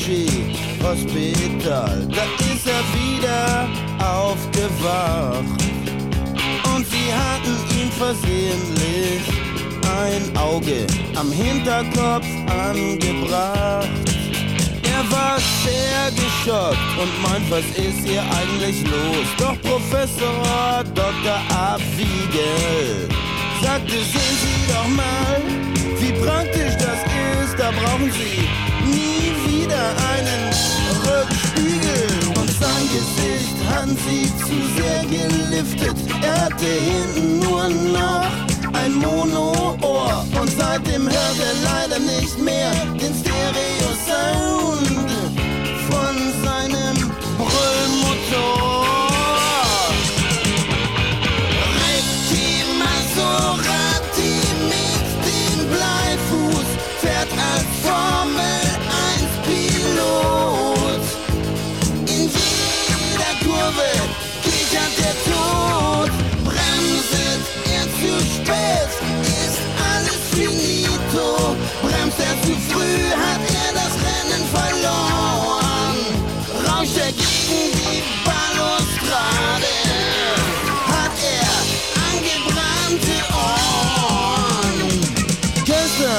[0.10, 0.28] Im Crashy
[0.82, 3.68] Hospital, da ist er wieder
[4.00, 5.64] aufgewacht.
[6.76, 9.22] Und sie hatten ihm versehentlich
[10.04, 13.90] ein Auge am Hinterkopf angebracht.
[14.84, 19.28] Er war sehr geschockt und meint, was ist hier eigentlich los?
[19.38, 21.40] Doch Professor Dr.
[21.50, 23.08] Abwiegel
[23.62, 25.42] sagte, sehen Sie doch mal,
[26.00, 27.00] wie praktisch das
[27.44, 27.60] ist.
[27.60, 28.48] Da brauchen Sie
[28.90, 29.19] nie
[30.12, 30.44] einen
[31.06, 32.08] Rückspiegel.
[32.40, 35.98] Und sein Gesicht hatten sie zu sehr geliftet.
[36.22, 38.28] Er hatte hinten nur noch
[38.74, 40.26] ein Mono-Ohr.
[40.40, 42.72] Und seitdem hört er leider nicht mehr
[43.02, 44.88] den Stereo-Sound
[45.90, 46.96] von seinem
[47.38, 48.69] Brüllmotor.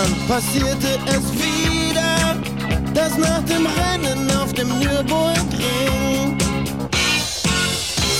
[0.00, 2.36] Jahren passierte es wieder,
[2.94, 6.38] dass nach dem Rennen auf dem Nürburgring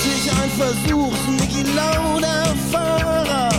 [0.03, 3.50] sich ein Versuchs Niki Lauda Fahrer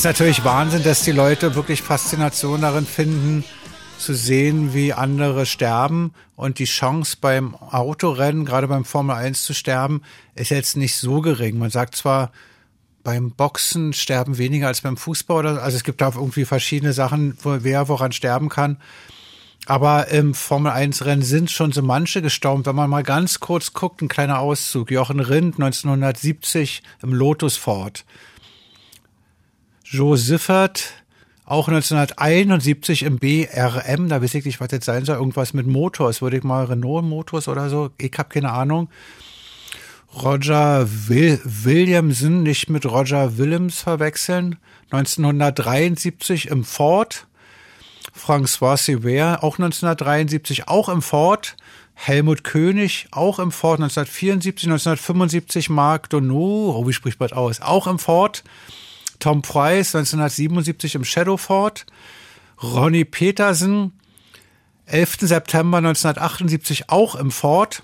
[0.00, 3.44] ist natürlich Wahnsinn, dass die Leute wirklich Faszination darin finden,
[3.98, 6.14] zu sehen, wie andere sterben.
[6.36, 10.00] Und die Chance beim Autorennen, gerade beim Formel 1 zu sterben,
[10.34, 11.58] ist jetzt nicht so gering.
[11.58, 12.32] Man sagt zwar,
[13.04, 17.36] beim Boxen sterben weniger als beim Fußball oder also es gibt da irgendwie verschiedene Sachen,
[17.42, 18.78] wo wer woran sterben kann.
[19.66, 22.64] Aber im Formel 1 Rennen sind schon so manche gestorben.
[22.64, 24.90] Wenn man mal ganz kurz guckt, ein kleiner Auszug.
[24.90, 28.06] Jochen Rindt 1970 im Lotus Ford.
[29.92, 30.92] Joe Siffert
[31.44, 36.22] auch 1971 im BRM, da weiß ich nicht, was das sein soll, irgendwas mit Motors,
[36.22, 38.88] würde ich mal Renault Motors oder so, ich habe keine Ahnung.
[40.14, 44.60] Roger Will Williamson, nicht mit Roger Willems verwechseln,
[44.92, 47.26] 1973 im Ford.
[48.16, 51.56] François Sever, auch 1973, auch im Ford.
[51.94, 57.60] Helmut König, auch im Ford, 1974, 1975 Marc Donneau, oh, wie spricht man das aus,
[57.60, 58.44] auch im Ford.
[59.20, 61.86] Tom Price, 1977 im Shadow Ford.
[62.62, 63.92] Ronnie Petersen,
[64.86, 65.18] 11.
[65.20, 67.82] September 1978 auch im Ford.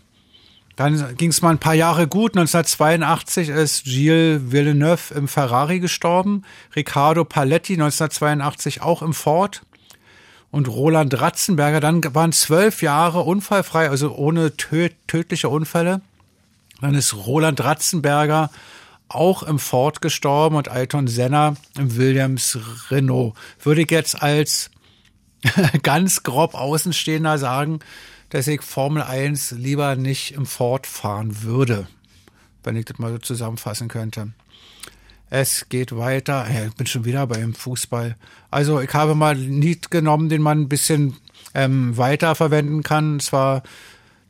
[0.77, 2.37] Dann ging es mal ein paar Jahre gut.
[2.37, 6.43] 1982 ist Gilles Villeneuve im Ferrari gestorben.
[6.75, 9.63] Riccardo Paletti 1982 auch im Ford.
[10.51, 16.03] Und Roland Ratzenberger, dann waren zwölf Jahre unfallfrei, also ohne tö tödliche Unfälle.
[16.81, 18.51] Dann ist Roland Ratzenberger
[19.09, 22.59] auch im Ford gestorben und Ayrton Senna im Williams
[22.91, 23.35] Renault.
[23.63, 24.71] Würde ich jetzt als
[25.83, 27.81] ganz grob Außenstehender sagen,
[28.31, 31.87] dass ich Formel 1 lieber nicht im Ford fahren würde,
[32.65, 34.33] wenn ich das mal so zusammenfassen könnte.
[35.29, 36.47] Es geht weiter.
[36.67, 38.17] Ich bin schon wieder beim Fußball.
[38.51, 41.17] Also ich habe mal ein Lied genommen, den man ein bisschen
[41.55, 43.15] ähm, weiter verwenden kann.
[43.15, 43.63] Und zwar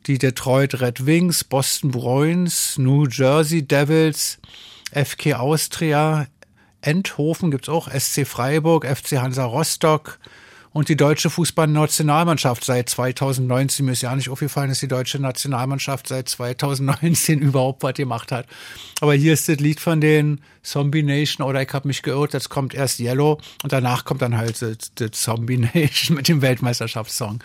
[0.07, 4.39] die Detroit Red Wings, Boston Bruins, New Jersey Devils,
[4.91, 6.27] FK Austria,
[6.81, 10.19] Endhofen gibt's auch, SC Freiburg, FC Hansa Rostock
[10.77, 13.85] und die deutsche Fußballnationalmannschaft seit 2019.
[13.85, 18.45] Mir ist ja nicht aufgefallen, dass die deutsche Nationalmannschaft seit 2019 überhaupt was gemacht hat.
[19.01, 22.49] Aber hier ist das Lied von den Zombie Nation oder ich habe mich geirrt, jetzt
[22.49, 27.39] kommt erst Yellow und danach kommt dann halt das Zombie Nation mit dem Weltmeisterschaftssong.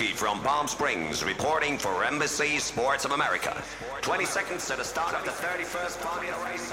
[0.00, 3.62] Lusky from Palm Springs, reporting for Embassy Sports of America.
[4.00, 6.69] 20 seconds to the start of the 31st Formula race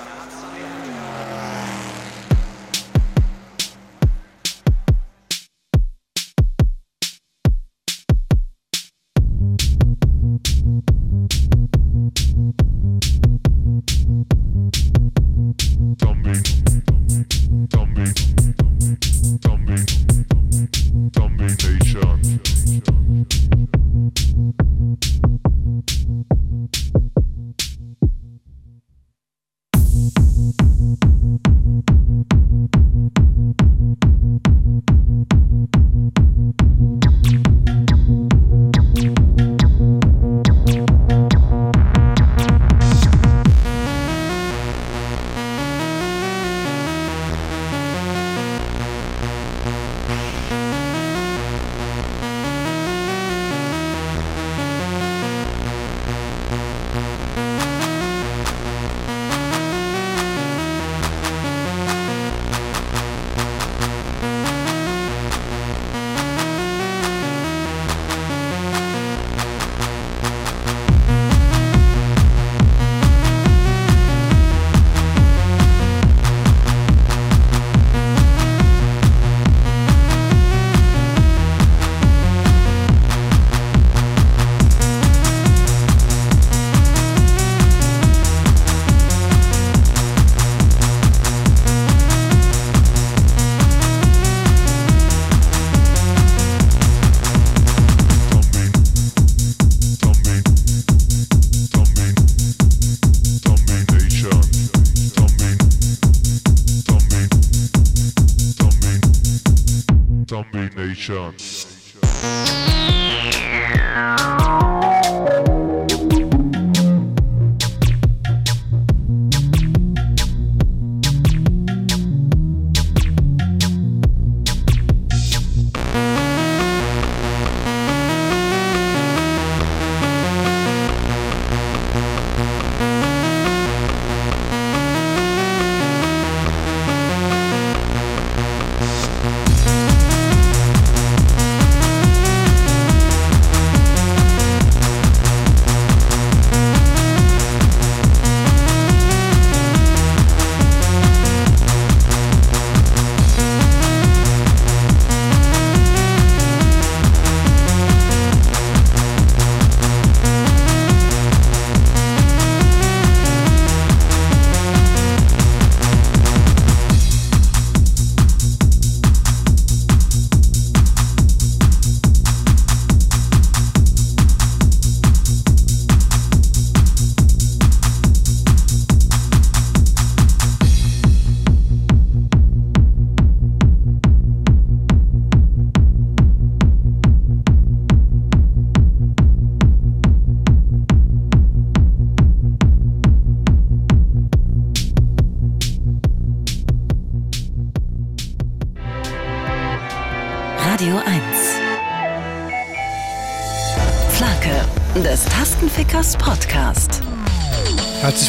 [111.10, 111.37] Nation.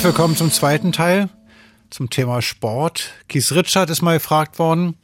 [0.08, 1.28] Willkommen zum zweiten Teil
[1.90, 3.12] zum Thema Sport.
[3.28, 4.96] Keith Richard ist mal gefragt worden,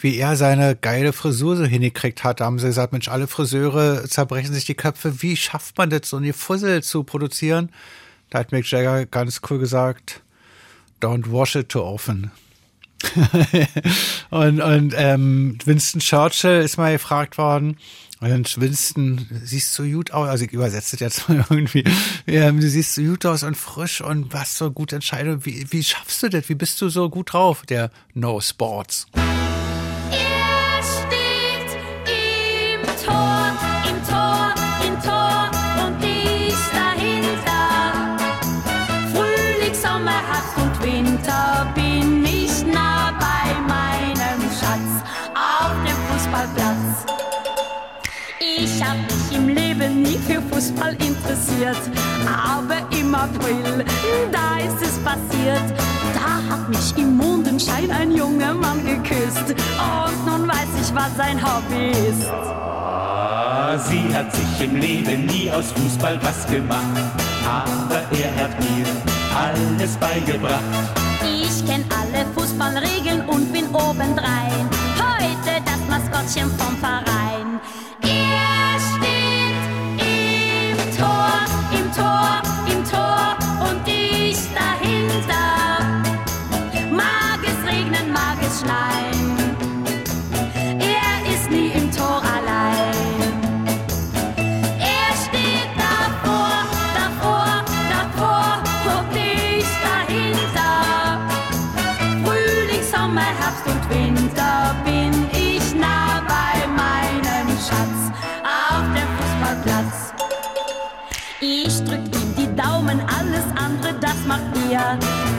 [0.00, 2.40] wie er seine geile Frisur so hingekriegt hat.
[2.40, 5.22] Da haben sie gesagt, Mensch, alle Friseure zerbrechen sich die Köpfe.
[5.22, 7.70] Wie schafft man das, so eine Fussel zu produzieren?
[8.30, 10.22] Da hat Mick Jagger ganz cool gesagt,
[11.00, 12.32] don't wash it too often.
[14.30, 17.76] und und ähm, Winston Churchill ist mal gefragt worden.
[18.32, 21.84] Und Winston, siehst so gut aus, also ich übersetze das jetzt mal irgendwie.
[22.26, 25.44] Ähm, du siehst so gut aus und frisch und was so gute Entscheidung.
[25.44, 26.48] Wie, wie schaffst du das?
[26.48, 27.64] Wie bist du so gut drauf?
[27.66, 29.06] Der No Sports.
[48.76, 51.80] Ich hab mich im Leben nie für Fußball interessiert,
[52.26, 53.86] aber im April,
[54.30, 55.64] da ist es passiert.
[56.12, 61.40] Da hat mich im Mondenschein ein junger Mann geküsst und nun weiß ich, was sein
[61.42, 62.28] Hobby ist.
[62.28, 67.00] Ah, Sie hat sich im Leben nie aus Fußball was gemacht,
[67.46, 68.86] aber er hat mir
[69.34, 70.60] alles beigebracht.
[71.22, 74.68] Ich kenn alle Fußballregeln und bin obendrein.
[74.98, 77.15] Heute das Maskottchen vom Verein.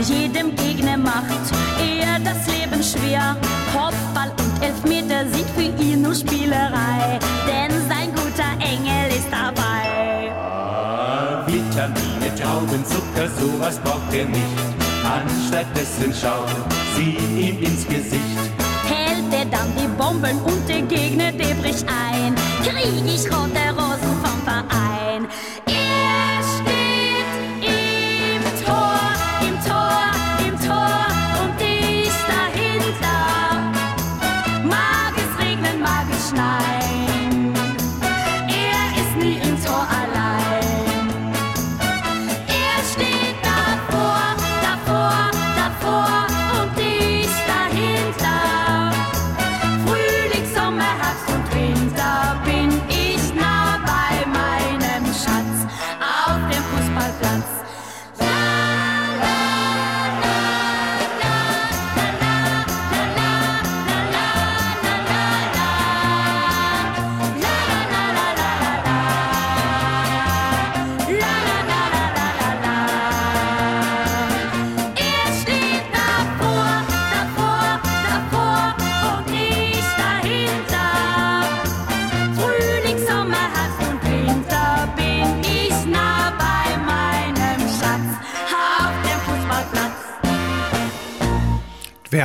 [0.08, 3.36] Jedem Gegner macht er das Leben schwer.
[3.74, 10.32] Kopfball und Elfmeter sind für ihn nur Spielerei, denn sein guter Engel ist dabei.
[11.46, 14.58] Vitamine, Traubenzucker, sowas braucht er nicht.
[15.04, 16.48] Anstattdessen schaut
[16.96, 18.38] sie ihm ins Gesicht.
[18.88, 22.34] Hält er dann die Bomben und der Gegner, der bricht ein,
[22.64, 25.28] krieg ich rote Rosen vom Verein.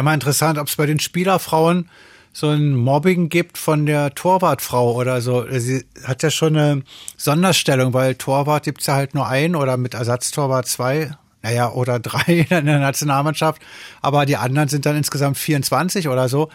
[0.03, 1.89] Wäre mal interessant, ob es bei den Spielerfrauen
[2.33, 5.47] so ein Mobbing gibt von der Torwartfrau oder so.
[5.49, 6.83] Sie hat ja schon eine
[7.17, 12.47] Sonderstellung, weil Torwart gibt's ja halt nur ein oder mit Ersatztorwart zwei, naja, oder drei
[12.51, 13.63] in der Nationalmannschaft.
[14.01, 16.49] Aber die anderen sind dann insgesamt 24 oder so.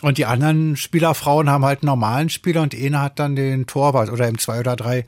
[0.00, 4.08] Und die anderen Spielerfrauen haben halt einen normalen Spieler und eine hat dann den Torwart
[4.08, 5.04] oder im zwei oder drei.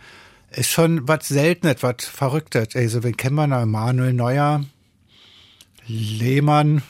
[0.51, 2.75] Ist schon was Seltenes, was Verrücktes.
[2.75, 3.65] Also, wen kennen wir da?
[3.65, 4.65] Manuel Neuer,
[5.87, 6.83] Lehmann,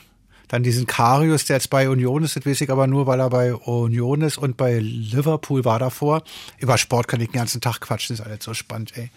[0.47, 3.29] dann diesen Karius, der jetzt bei Union ist, das weiß ich aber nur, weil er
[3.29, 6.23] bei Union ist und bei Liverpool war davor.
[6.59, 9.09] Über Sport kann ich den ganzen Tag quatschen, ist alles so spannend, ey.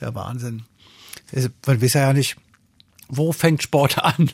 [0.00, 0.64] Der Wahnsinn.
[1.66, 2.36] Man weiß ja nicht,
[3.08, 4.30] wo fängt Sport an?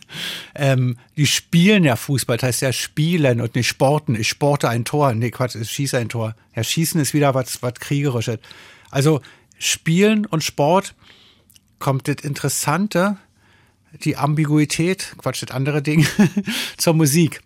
[0.55, 4.15] Ähm, die spielen ja Fußball, das heißt ja spielen und nicht sporten.
[4.15, 5.13] Ich sporte ein Tor.
[5.13, 6.35] Nee, Quatsch, ich schieße ein Tor.
[6.55, 8.39] Ja, schießen ist wieder was, was kriegerisches.
[8.91, 9.21] Also
[9.59, 10.95] Spielen und Sport
[11.79, 13.17] kommt das Interessante,
[13.93, 16.07] die Ambiguität, Quatsch, das andere Ding,
[16.76, 17.43] zur Musik.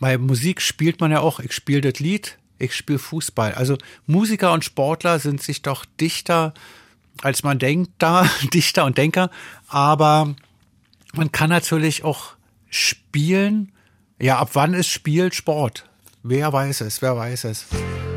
[0.00, 3.54] Bei Musik spielt man ja auch, ich spiele das Lied, ich spiele Fußball.
[3.54, 6.54] Also Musiker und Sportler sind sich doch dichter,
[7.22, 9.30] als man denkt, da, Dichter und Denker.
[9.66, 10.34] Aber
[11.12, 12.34] man kann natürlich auch
[12.68, 13.72] spielen.
[14.20, 15.84] Ja, ab wann ist Spiel Sport?
[16.22, 17.66] Wer weiß es, wer weiß es.
[17.70, 18.07] Es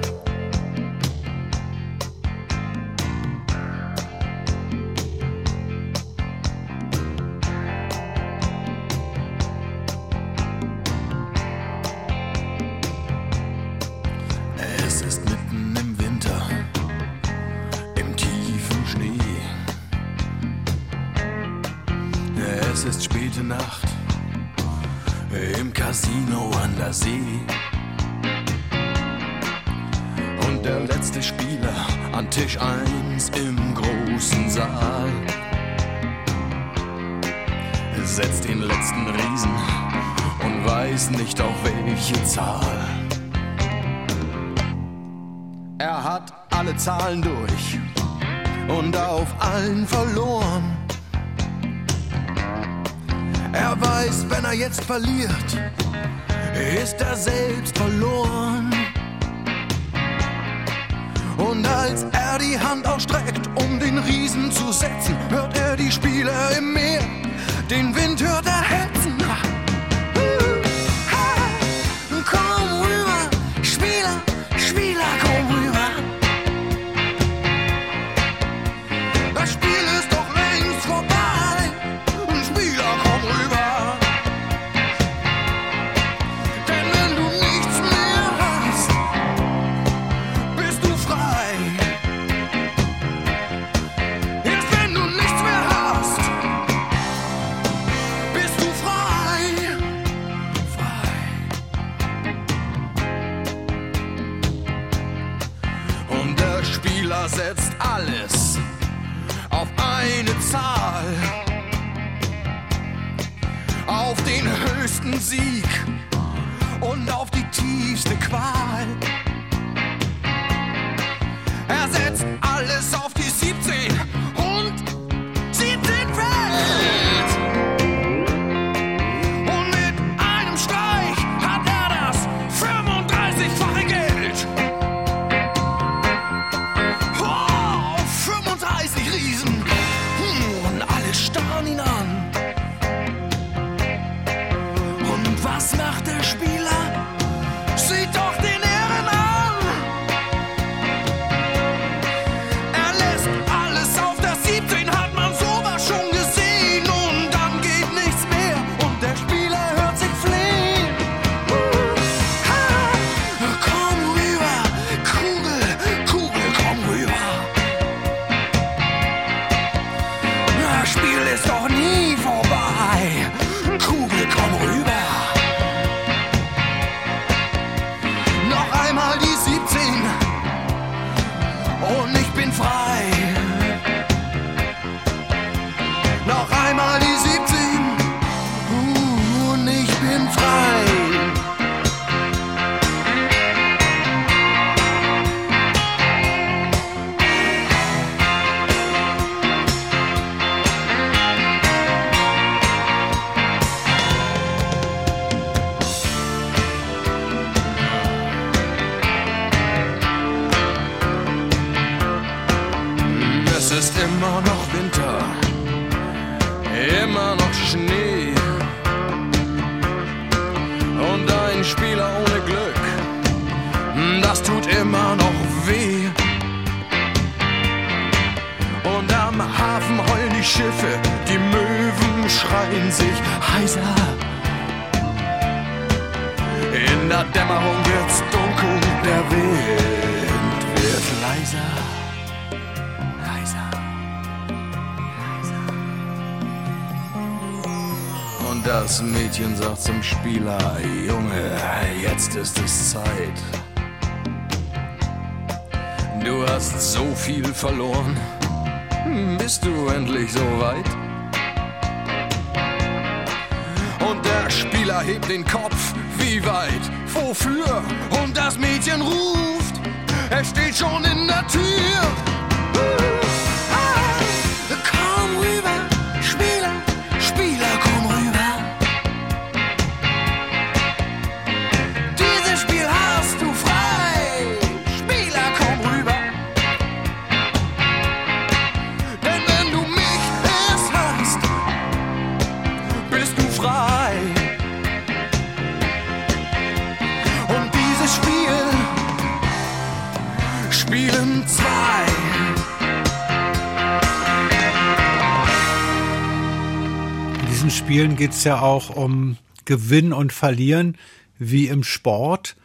[308.22, 310.96] geht es ja auch um Gewinn und Verlieren,
[311.40, 312.56] wie im Sport.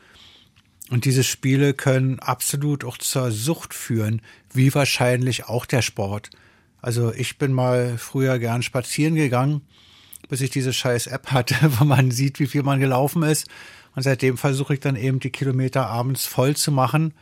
[0.90, 4.20] Und diese Spiele können absolut auch zur Sucht führen,
[4.52, 6.28] wie wahrscheinlich auch der Sport.
[6.82, 9.62] Also ich bin mal früher gern spazieren gegangen,
[10.28, 13.48] bis ich diese scheiß App hatte, wo man sieht, wie viel man gelaufen ist.
[13.94, 17.14] Und seitdem versuche ich dann eben die Kilometer abends voll zu machen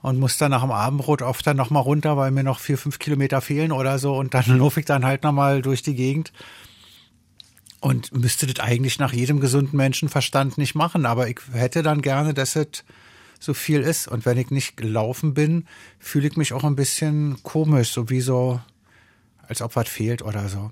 [0.00, 2.98] und muss dann nach dem Abendbrot oft dann nochmal runter, weil mir noch vier, fünf
[2.98, 4.16] Kilometer fehlen oder so.
[4.16, 6.32] Und dann laufe ich dann halt nochmal durch die Gegend
[7.82, 11.04] und müsste das eigentlich nach jedem gesunden Menschenverstand nicht machen.
[11.04, 12.84] Aber ich hätte dann gerne, dass es
[13.40, 14.06] so viel ist.
[14.06, 15.66] Und wenn ich nicht gelaufen bin,
[15.98, 18.60] fühle ich mich auch ein bisschen komisch, so wie so,
[19.48, 20.70] als ob was fehlt oder so.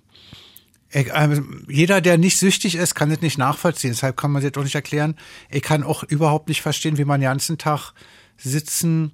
[0.93, 3.91] Ich, also, jeder, der nicht süchtig ist, kann das nicht nachvollziehen.
[3.91, 5.17] Deshalb kann man das auch nicht erklären.
[5.51, 7.93] Ich kann auch überhaupt nicht verstehen, wie man den ganzen Tag
[8.37, 9.11] sitzen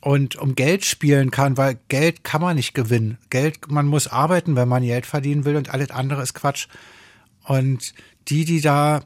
[0.00, 3.18] und um Geld spielen kann, weil Geld kann man nicht gewinnen.
[3.28, 6.68] Geld, man muss arbeiten, wenn man Geld verdienen will und alles andere ist Quatsch.
[7.48, 7.94] Und
[8.28, 9.02] die, die da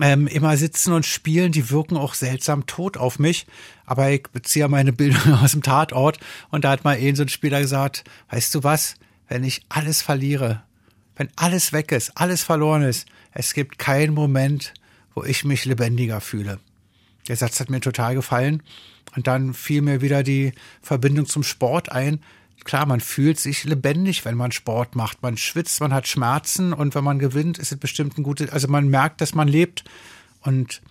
[0.00, 3.46] ähm, immer sitzen und spielen, die wirken auch seltsam tot auf mich.
[3.84, 6.18] Aber ich beziehe meine Bildung aus dem Tatort
[6.50, 8.94] und da hat mal eben so ein Spieler gesagt, weißt du was,
[9.28, 10.62] wenn ich alles verliere,
[11.16, 14.72] wenn alles weg ist, alles verloren ist, es gibt keinen Moment,
[15.14, 16.60] wo ich mich lebendiger fühle.
[17.26, 18.62] Der Satz hat mir total gefallen.
[19.16, 22.20] Und dann fiel mir wieder die Verbindung zum Sport ein.
[22.68, 25.22] Klar, man fühlt sich lebendig, wenn man Sport macht.
[25.22, 28.68] Man schwitzt, man hat Schmerzen und wenn man gewinnt, ist es bestimmt ein gutes, also
[28.68, 29.84] man merkt, dass man lebt.
[30.42, 30.82] Und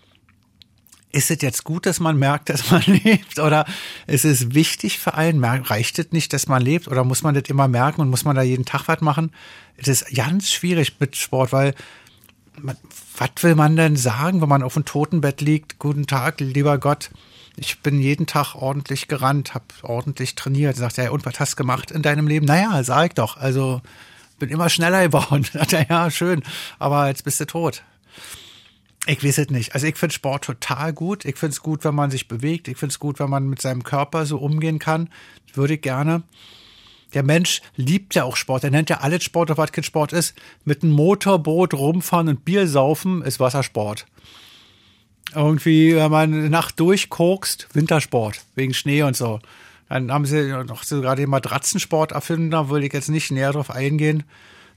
[1.11, 3.37] ist es jetzt gut, dass man merkt, dass man lebt?
[3.37, 3.67] Oder
[4.07, 5.43] ist es wichtig für einen?
[5.43, 6.87] Reicht es nicht, dass man lebt?
[6.87, 9.31] Oder muss man das immer merken und muss man da jeden Tag was machen?
[9.75, 11.75] Es ist ganz schwierig mit Sport, weil
[13.17, 15.77] was will man denn sagen, wenn man auf dem Totenbett liegt?
[15.77, 17.11] Guten Tag, lieber Gott.
[17.59, 20.75] Ich bin jeden Tag ordentlich gerannt, habe ordentlich trainiert.
[20.75, 22.45] Sagt er, und was hast du gemacht in deinem Leben?
[22.45, 23.35] Naja, sag ich doch.
[23.35, 23.81] Also
[24.37, 25.43] bin immer schneller geworden.
[25.51, 26.43] Sagt er, ja, schön.
[26.77, 27.83] Aber jetzt bist du tot.
[29.07, 29.73] Ich weiß es nicht.
[29.73, 31.25] Also ich finde Sport total gut.
[31.25, 32.67] Ich finde es gut, wenn man sich bewegt.
[32.67, 35.09] Ich finde es gut, wenn man mit seinem Körper so umgehen kann.
[35.53, 36.23] Würde ich gerne.
[37.13, 38.65] Der Mensch liebt ja auch Sport.
[38.65, 40.35] Er nennt ja alles Sport, was kein Sport ist.
[40.63, 44.05] Mit einem Motorboot rumfahren und Bier saufen ist Wassersport.
[45.37, 49.39] Irgendwie, wenn man eine Nacht durchkokst, Wintersport, wegen Schnee und so.
[49.87, 53.69] Dann haben sie noch sogar den Matratzensport erfunden, da will ich jetzt nicht näher drauf
[53.69, 54.23] eingehen.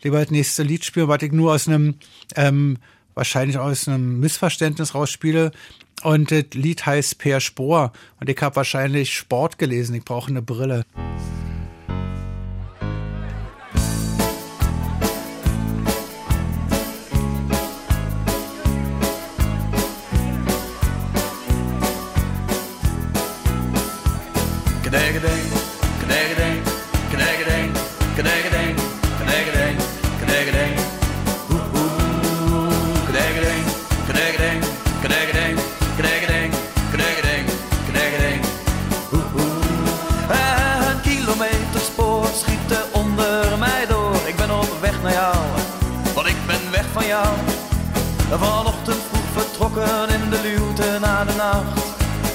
[0.03, 1.95] Lieber das nächste Lied spielen, was ich nur aus einem,
[2.37, 2.77] ähm,
[3.15, 5.51] wahrscheinlich aus einem Missverständnis rausspiele.
[6.03, 7.93] Und das Lied heißt Per Spor.
[8.20, 9.95] Und ich habe wahrscheinlich Sport gelesen.
[9.95, 10.85] Ich brauche eine Brille.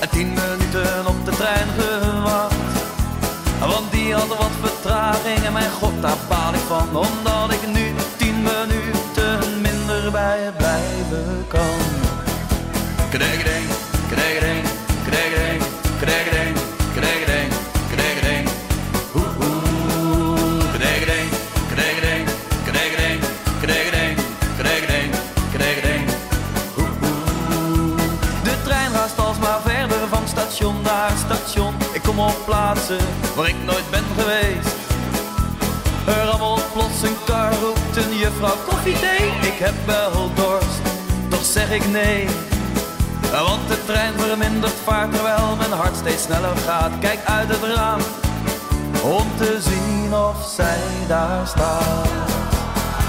[0.05, 2.55] En tien minuten op de trein gewacht.
[3.59, 6.87] Want die had wat vertraging en mijn god, daar baal ik van.
[6.87, 7.64] Omdat ik
[32.19, 32.99] op plaatsen
[33.35, 34.75] waar ik nooit ben geweest.
[36.07, 39.27] Er rammelt plots een kar, roept een juffrouw koffie thee.
[39.51, 40.81] Ik heb wel dorst,
[41.29, 42.27] toch zeg ik nee.
[43.31, 46.91] Want de trein vermindert vaart terwijl mijn hart steeds sneller gaat.
[46.99, 47.99] Kijk uit het raam
[49.03, 52.07] om te zien of zij daar staat.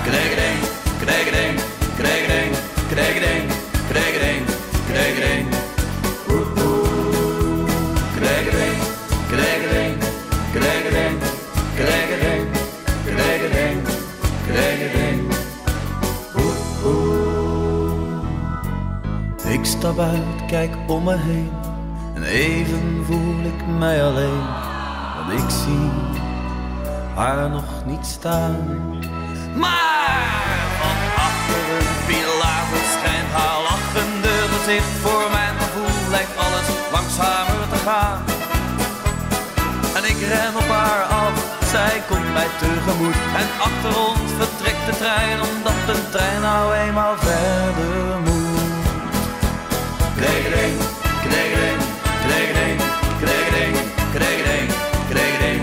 [0.03, 0.59] Knegeling,
[1.05, 1.61] knegeling,
[1.97, 2.57] knegeling,
[2.89, 3.51] knegeling,
[3.89, 4.45] knegeling,
[4.87, 5.56] knegeling.
[19.78, 21.51] Stap uit, kijk om me heen
[22.15, 24.44] en even voel ik mij alleen.
[25.16, 25.90] Want ik zie
[27.15, 28.57] haar nog niet staan.
[29.55, 34.93] Maar van achter een pilaar verschijnt haar lachende gezicht.
[35.05, 38.19] Voor mijn gevoel lijkt alles langzamer te gaan.
[39.97, 41.35] En ik ren op haar af,
[41.73, 43.19] zij komt mij tegemoet.
[43.40, 48.35] En achter ons vertrekt de trein, omdat de trein nou eenmaal verder moet.
[50.16, 50.76] Krijgering,
[51.22, 51.80] krijgering,
[52.26, 52.80] krijgering,
[53.20, 53.76] krijgering,
[54.12, 54.70] krijgering,
[55.09, 55.62] krijgering.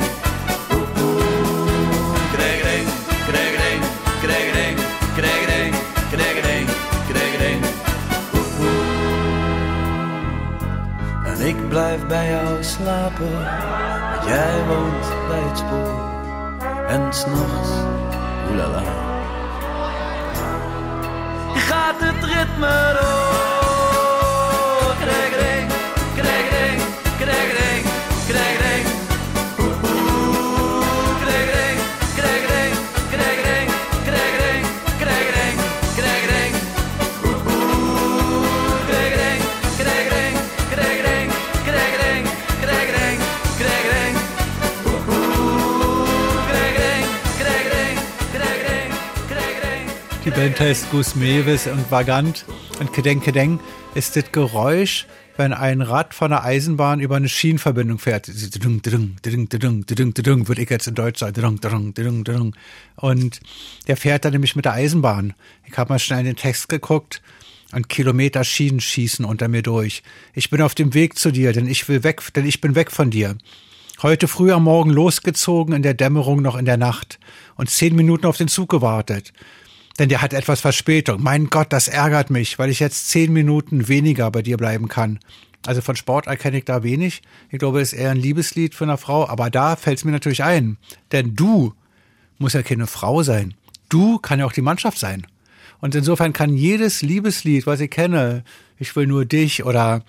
[2.34, 2.88] Krijgering,
[3.28, 3.82] krijgering,
[4.22, 4.76] krijgering,
[5.16, 5.76] krijgering,
[6.12, 6.70] krijgering,
[7.08, 7.64] krijgering.
[11.26, 13.32] En ik blijf bij jou slapen,
[14.12, 16.02] want jij woont bij het spoor.
[16.88, 17.70] En s'nachts,
[18.52, 18.84] oelala,
[21.56, 23.43] gaat het ritme door.
[50.36, 50.58] Band
[50.90, 52.46] Gus Mewes und Vagant.
[52.80, 53.60] Und Kedeng Kedeng
[53.94, 55.06] ist das Geräusch,
[55.38, 58.28] wenn ein Rad von der Eisenbahn über eine Schienenverbindung fährt.
[58.28, 58.42] Würde
[60.62, 62.54] ich jetzt in Deutsch sagen.
[62.96, 63.40] Und
[63.88, 65.36] der fährt dann nämlich mit der Eisenbahn.
[65.66, 67.22] Ich habe mal schnell in den Text geguckt.
[67.72, 70.02] Ein Kilometer Schienen schießen unter mir durch.
[70.34, 72.90] Ich bin auf dem Weg zu dir, denn ich will weg, denn ich bin weg
[72.92, 73.38] von dir.
[74.02, 77.20] Heute früh am Morgen losgezogen, in der Dämmerung noch in der Nacht
[77.56, 79.32] und zehn Minuten auf den Zug gewartet.
[80.00, 81.22] Denn der hat etwas Verspätung.
[81.22, 85.20] Mein Gott, das ärgert mich, weil ich jetzt zehn Minuten weniger bei dir bleiben kann.
[85.66, 87.22] Also von Sport erkenne ich da wenig.
[87.50, 89.28] Ich glaube, es ist eher ein Liebeslied für eine Frau.
[89.28, 90.78] Aber da fällt es mir natürlich ein.
[91.12, 91.74] Denn du
[92.38, 93.54] muss ja keine Frau sein.
[93.88, 95.28] Du kann ja auch die Mannschaft sein.
[95.80, 98.44] Und insofern kann jedes Liebeslied, was ich kenne,
[98.78, 100.04] ich will nur dich oder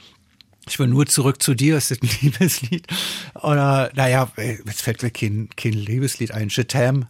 [0.68, 2.86] ich will nur zurück zu dir, ist das ein Liebeslied?
[3.34, 6.48] Oder, naja, jetzt fällt mir kein, kein Liebeslied ein.
[6.48, 7.06] Chetam,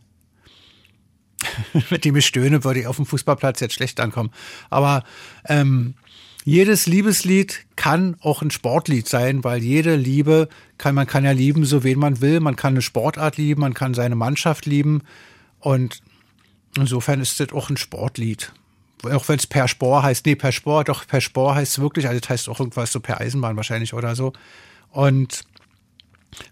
[1.90, 4.30] mit dem ich stöhne, würde ich auf dem Fußballplatz jetzt schlecht ankommen.
[4.70, 5.04] Aber
[5.46, 5.94] ähm,
[6.44, 11.64] jedes Liebeslied kann auch ein Sportlied sein, weil jede Liebe kann, man kann ja lieben,
[11.64, 12.40] so wen man will.
[12.40, 15.02] Man kann eine Sportart lieben, man kann seine Mannschaft lieben.
[15.58, 16.02] Und
[16.76, 18.52] insofern ist das auch ein Sportlied.
[19.04, 22.08] Auch wenn es per Spor heißt, nee, per Spor, doch per Spor heißt es wirklich,
[22.08, 24.34] also das heißt auch irgendwas so per Eisenbahn wahrscheinlich oder so.
[24.90, 25.44] Und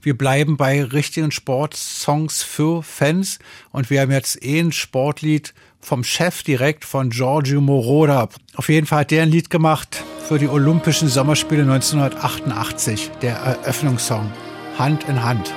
[0.02, 3.38] wir bleiben bei richtigen Sportsongs für Fans
[3.70, 8.28] und wir haben jetzt eh ein Sportlied vom Chef direkt von Giorgio Moroder.
[8.54, 14.32] Auf jeden Fall hat der ein Lied gemacht für die Olympischen Sommerspiele 1988, der Eröffnungssong
[14.78, 15.52] Hand in Hand.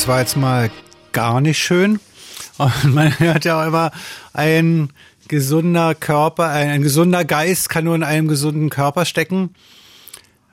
[0.00, 0.70] Das war jetzt mal
[1.12, 2.00] gar nicht schön.
[2.56, 3.90] Und man hört ja immer,
[4.32, 4.94] ein
[5.28, 9.54] gesunder Körper, ein, ein gesunder Geist kann nur in einem gesunden Körper stecken.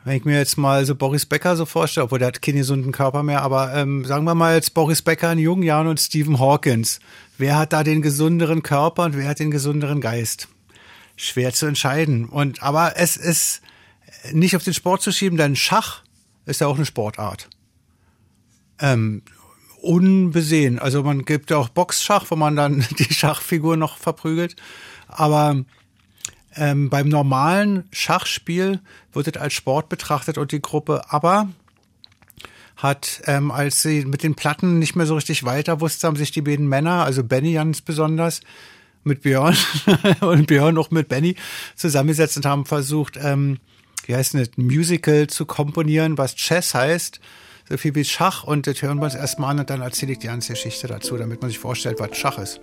[0.04, 2.92] Wenn ich mir jetzt mal so Boris Becker so vorstelle, obwohl der hat keinen gesunden
[2.92, 6.40] Körper mehr, aber ähm, sagen wir mal jetzt Boris Becker in jungen Jahren und Stephen
[6.40, 7.00] Hawkins.
[7.38, 10.50] Wer hat da den gesunderen Körper und wer hat den gesunderen Geist?
[11.16, 12.26] Schwer zu entscheiden.
[12.26, 13.62] Und aber es ist
[14.34, 16.02] nicht auf den Sport zu schieben, denn Schach
[16.46, 17.48] ist ja auch eine Sportart
[18.80, 19.22] ähm,
[19.88, 20.80] unbesehen.
[20.80, 24.56] Also man gibt ja auch Boxschach, wo man dann die Schachfigur noch verprügelt.
[25.08, 25.64] Aber
[26.56, 28.82] ähm, beim normalen Schachspiel
[29.14, 31.48] wird es als Sport betrachtet und die Gruppe aber
[32.76, 36.32] hat, ähm, als sie mit den Platten nicht mehr so richtig weiter wusste, haben sich
[36.32, 38.42] die beiden Männer, also Benny ganz besonders,
[39.04, 39.56] mit Björn
[40.20, 41.36] und Björn auch mit Benny
[41.76, 43.58] zusammengesetzt und haben versucht, ähm,
[44.06, 47.20] wie heißt ein Musical zu komponieren, was Chess heißt
[47.70, 50.20] so viel wie Schach und das hören wir uns erstmal an und dann erzähle ich
[50.20, 52.62] die ganze Geschichte dazu, damit man sich vorstellt, was Schach ist.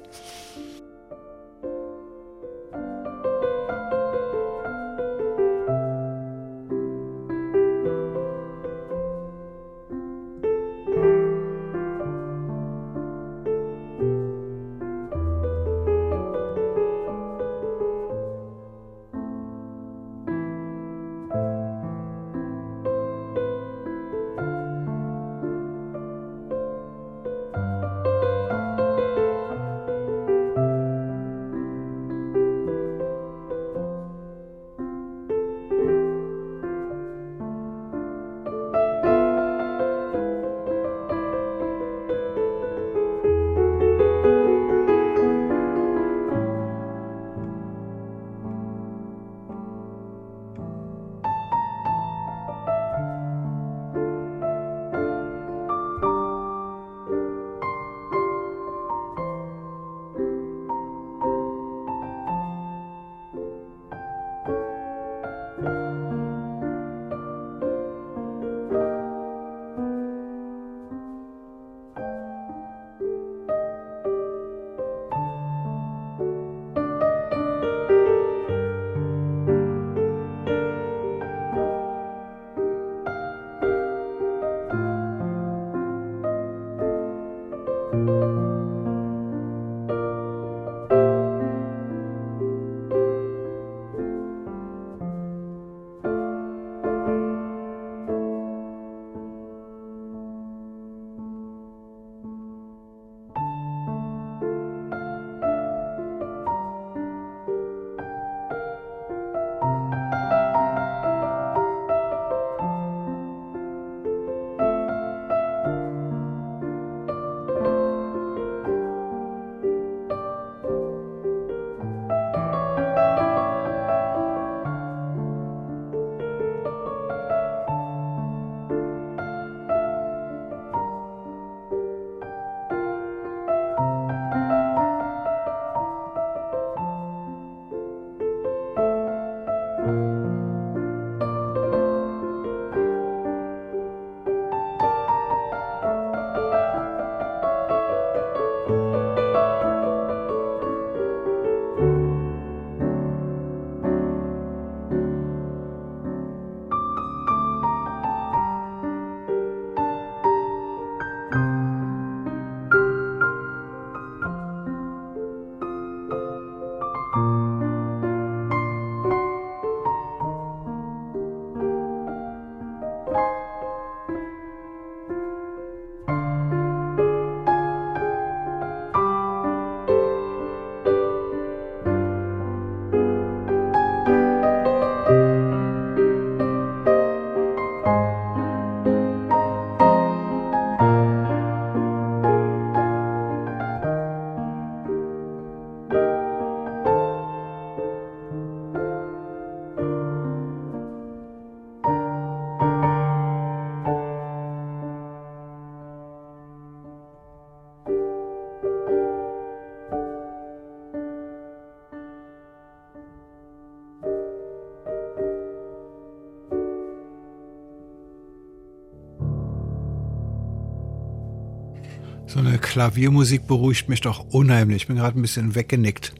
[222.74, 224.82] Klaviermusik beruhigt mich doch unheimlich.
[224.82, 226.12] Ich bin gerade ein bisschen weggenickt.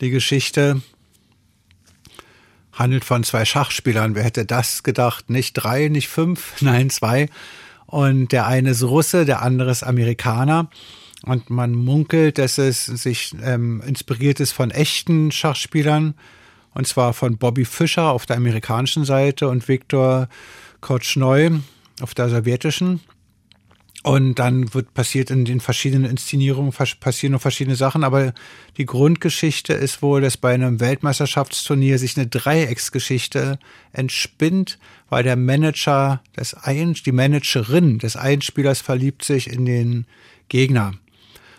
[0.00, 0.80] Die Geschichte
[2.72, 4.14] handelt von zwei Schachspielern.
[4.14, 5.28] Wer hätte das gedacht?
[5.28, 7.28] Nicht drei, nicht fünf, nein, zwei.
[7.86, 10.70] Und der eine ist Russe, der andere ist Amerikaner.
[11.24, 16.14] Und man munkelt, dass es sich ähm, inspiriert ist von echten Schachspielern.
[16.74, 20.28] Und zwar von Bobby Fischer auf der amerikanischen Seite und Viktor
[20.80, 21.58] Korchnoi
[22.00, 23.00] auf der sowjetischen.
[24.02, 28.32] Und dann wird passiert in den verschiedenen Inszenierungen passieren noch verschiedene Sachen, aber
[28.78, 33.58] die Grundgeschichte ist wohl, dass bei einem Weltmeisterschaftsturnier sich eine Dreiecksgeschichte
[33.92, 34.78] entspinnt,
[35.10, 40.06] weil der Manager des einen, die Managerin des Einspielers verliebt sich in den
[40.48, 40.94] Gegner.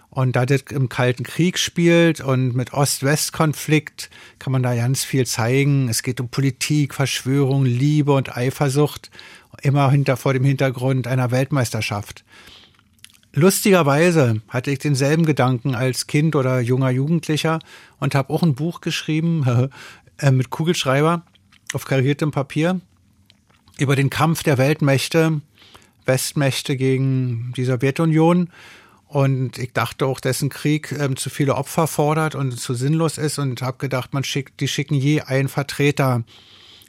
[0.10, 4.10] Und da das im Kalten Krieg spielt und mit Ost-West-Konflikt
[4.40, 5.88] kann man da ganz viel zeigen.
[5.88, 9.10] Es geht um Politik, Verschwörung, Liebe und Eifersucht
[9.62, 12.24] immer hinter vor dem Hintergrund einer Weltmeisterschaft.
[13.34, 17.60] Lustigerweise hatte ich denselben Gedanken als Kind oder junger Jugendlicher
[18.00, 19.70] und habe auch ein Buch geschrieben
[20.18, 21.24] äh, mit Kugelschreiber
[21.74, 22.82] auf kariertem Papier
[23.78, 25.42] über den Kampf der Weltmächte,
[26.06, 28.50] Westmächte gegen die Sowjetunion.
[29.08, 33.18] Und ich dachte auch, dass ein Krieg ähm, zu viele Opfer fordert und zu sinnlos
[33.18, 36.24] ist und habe gedacht, man schickt, die schicken je einen Vertreter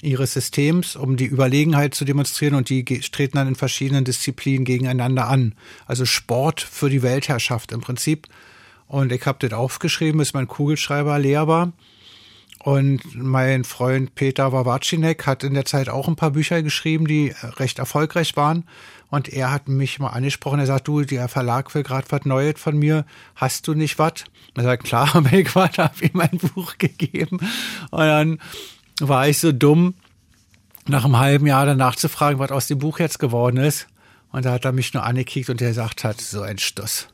[0.02, 5.28] ihres Systems, um die Überlegenheit zu demonstrieren und die treten dann in verschiedenen Disziplinen gegeneinander
[5.28, 5.54] an.
[5.86, 8.26] Also Sport für die Weltherrschaft im Prinzip.
[8.88, 11.72] Und ich habe das aufgeschrieben, bis mein Kugelschreiber leer war.
[12.58, 17.34] Und mein Freund Peter Wawacinek hat in der Zeit auch ein paar Bücher geschrieben, die
[17.58, 18.64] recht erfolgreich waren.
[19.10, 22.54] Und er hat mich mal angesprochen, er sagt, du, der Verlag will gerade was Neues
[22.58, 23.04] von mir,
[23.34, 24.24] hast du nicht was?
[24.54, 27.38] Er sagt, klar, habe ich was, habe ihm ein Buch gegeben.
[27.90, 28.38] Und dann
[29.00, 29.94] war ich so dumm,
[30.86, 33.86] nach einem halben Jahr danach zu fragen, was aus dem Buch jetzt geworden ist.
[34.30, 37.08] Und da hat er mich nur angekickt und er gesagt hat, so ein Stuss.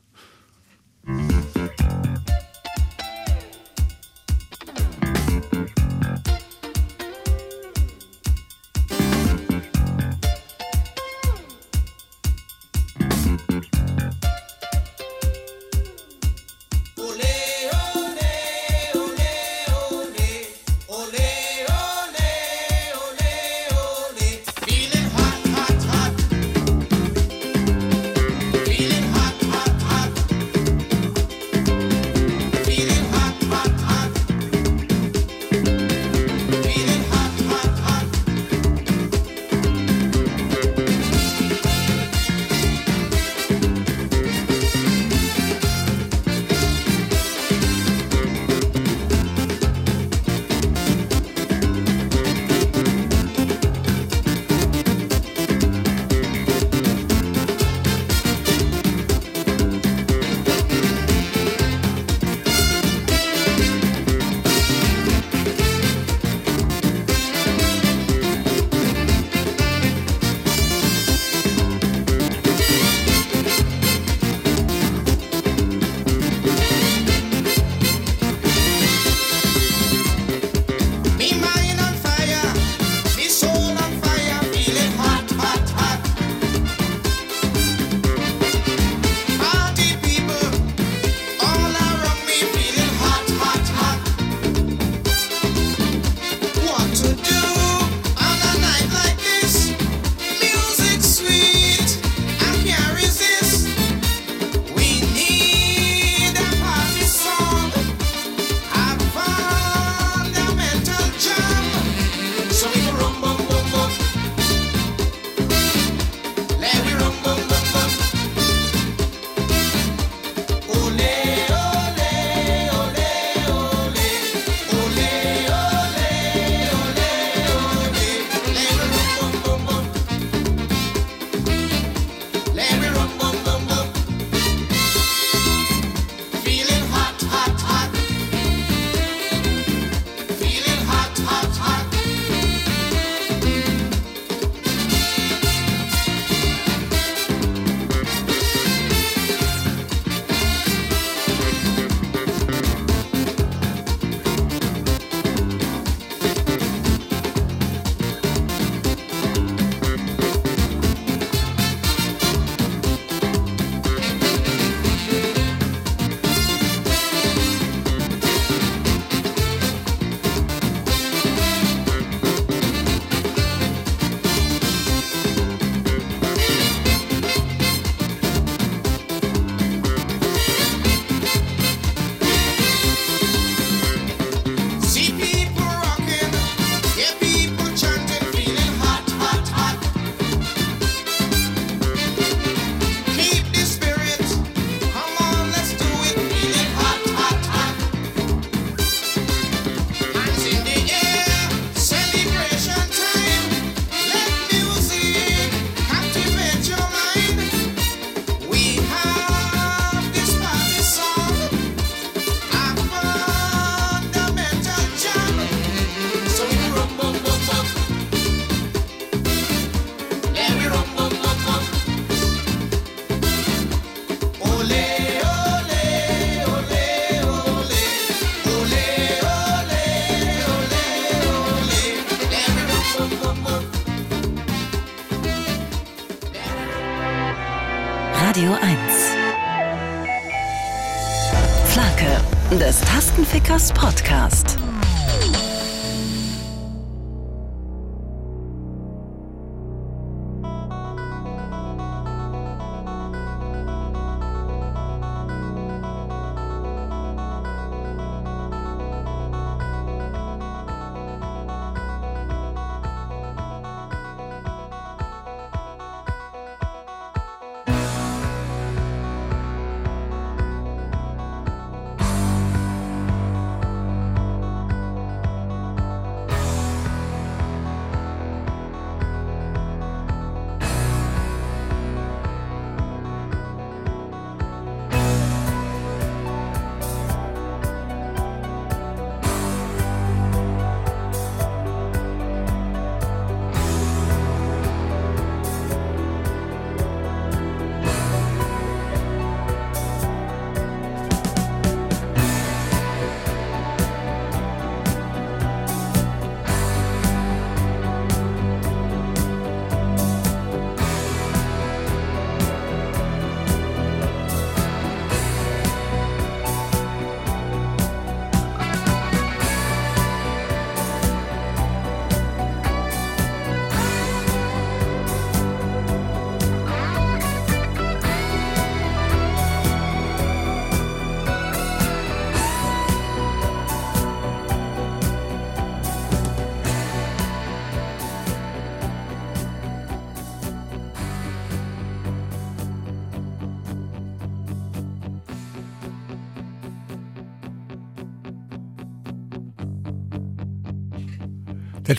[243.69, 244.08] Tastenfickers Podcast.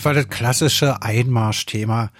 [0.00, 2.10] Das war das klassische Einmarschthema.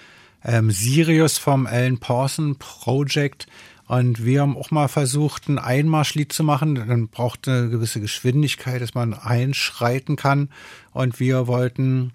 [0.44, 3.46] Ähm, Sirius vom Alan Pawson Project.
[3.86, 6.74] Und wir haben auch mal versucht, ein Einmarschlied zu machen.
[6.74, 10.50] Dann braucht eine gewisse Geschwindigkeit, dass man einschreiten kann.
[10.92, 12.12] Und wir wollten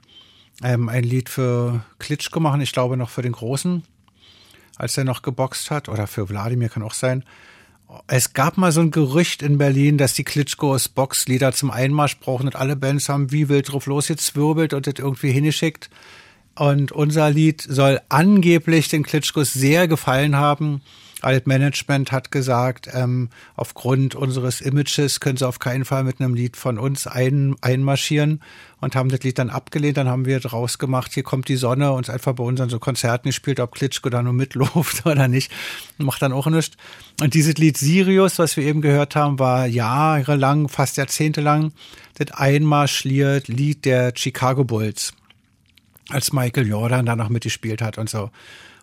[0.64, 2.62] ähm, ein Lied für Klitschko machen.
[2.62, 3.82] Ich glaube noch für den Großen,
[4.76, 5.90] als er noch geboxt hat.
[5.90, 7.24] Oder für Wladimir kann auch sein.
[8.08, 12.48] Es gab mal so ein Gerücht in Berlin, dass die Klitschkos Boxlieder zum Einmarsch brauchen
[12.48, 15.90] und alle Bands haben wie wild drauf losgezwirbelt und das irgendwie hingeschickt.
[16.56, 20.82] Und unser Lied soll angeblich den Klitschkos sehr gefallen haben.
[21.26, 26.36] Alt Management hat gesagt, ähm, aufgrund unseres Images können sie auf keinen Fall mit einem
[26.36, 28.42] Lied von uns ein, einmarschieren
[28.80, 29.98] und haben das Lied dann abgelehnt.
[29.98, 32.78] Dann haben wir draus gemacht, hier kommt die Sonne und einfach bei uns an so
[32.78, 35.52] Konzerten gespielt, ob Klitschko da nur mitläuft oder nicht.
[35.98, 36.78] Macht dann auch nichts.
[37.20, 41.74] Und dieses Lied Sirius, was wir eben gehört haben, war jahrelang, fast jahrzehntelang,
[42.16, 45.14] das Einmarschlied Lied der Chicago Bulls
[46.10, 48.30] als Michael Jordan da noch mitgespielt hat und so.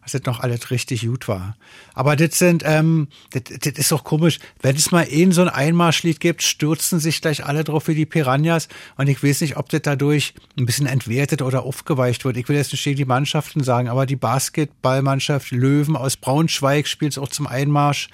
[0.02, 1.56] Dass das noch alles richtig gut war.
[1.94, 4.40] Aber das sind, ähm, das, das ist doch komisch.
[4.60, 8.06] Wenn es mal eh so ein Einmarschlied gibt, stürzen sich gleich alle drauf wie die
[8.06, 8.68] Piranhas.
[8.96, 12.36] Und ich weiß nicht, ob das dadurch ein bisschen entwertet oder aufgeweicht wird.
[12.36, 17.18] Ich will jetzt nicht die Mannschaften sagen, aber die Basketballmannschaft Löwen aus Braunschweig spielt es
[17.18, 18.08] auch zum Einmarsch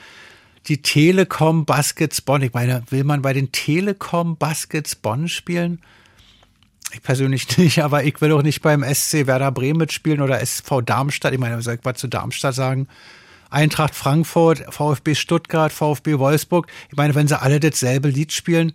[0.68, 2.42] die Telekom Baskets Bonn.
[2.42, 5.80] Ich meine, will man bei den Telekom Baskets Bonn spielen?
[6.92, 10.80] Ich persönlich nicht, aber ich will auch nicht beim SC Werder Bremen mitspielen oder SV
[10.80, 11.32] Darmstadt.
[11.32, 12.88] Ich meine, soll ich was zu Darmstadt sagen?
[13.50, 16.66] Eintracht Frankfurt, VfB Stuttgart, VfB Wolfsburg.
[16.90, 18.72] Ich meine, wenn sie alle dasselbe Lied spielen,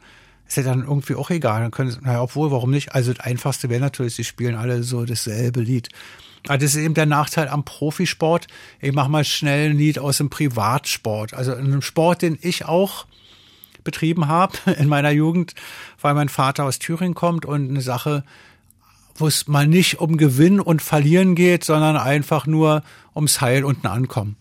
[0.48, 1.61] ist ja dann irgendwie auch egal.
[1.61, 2.94] Dann können sie, naja, obwohl, warum nicht?
[2.95, 5.90] Also das Einfachste wäre natürlich, sie spielen alle so dasselbe Lied.
[6.48, 8.48] Aber das ist eben der Nachteil am Profisport.
[8.81, 11.34] Ich mache mal schnell ein Lied aus dem Privatsport.
[11.34, 13.06] Also in einem Sport, den ich auch
[13.84, 15.53] betrieben habe in meiner Jugend,
[16.01, 18.23] weil mein Vater aus Thüringen kommt und eine Sache,
[19.15, 22.84] wo es mal nicht um Gewinn und Verlieren geht, sondern einfach nur
[23.15, 24.35] ums Heil unten ankommen.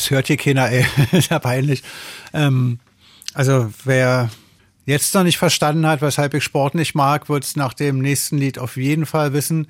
[0.00, 0.86] Uns hört hier keiner, ey.
[1.12, 1.82] ist ja peinlich.
[2.32, 2.78] Ähm,
[3.34, 4.30] also, wer
[4.86, 8.38] jetzt noch nicht verstanden hat, weshalb ich Sport nicht mag, wird es nach dem nächsten
[8.38, 9.68] Lied auf jeden Fall wissen.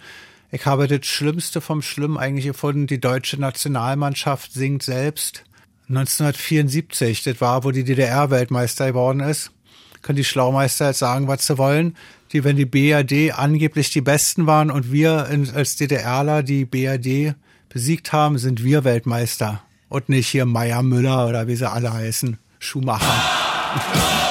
[0.53, 2.87] Ich habe das Schlimmste vom Schlimm eigentlich gefunden.
[2.87, 5.45] Die deutsche Nationalmannschaft singt selbst.
[5.89, 9.51] 1974, das war, wo die DDR-Weltmeister geworden ist.
[10.03, 11.97] Können die Schlaumeister jetzt sagen, was sie wollen.
[12.33, 17.35] Die, wenn die BRD angeblich die Besten waren und wir als DDRler die BRD
[17.69, 19.63] besiegt haben, sind wir Weltmeister.
[19.91, 22.39] Und nicht hier Meier Müller oder wie sie alle heißen.
[22.61, 23.05] Schumacher.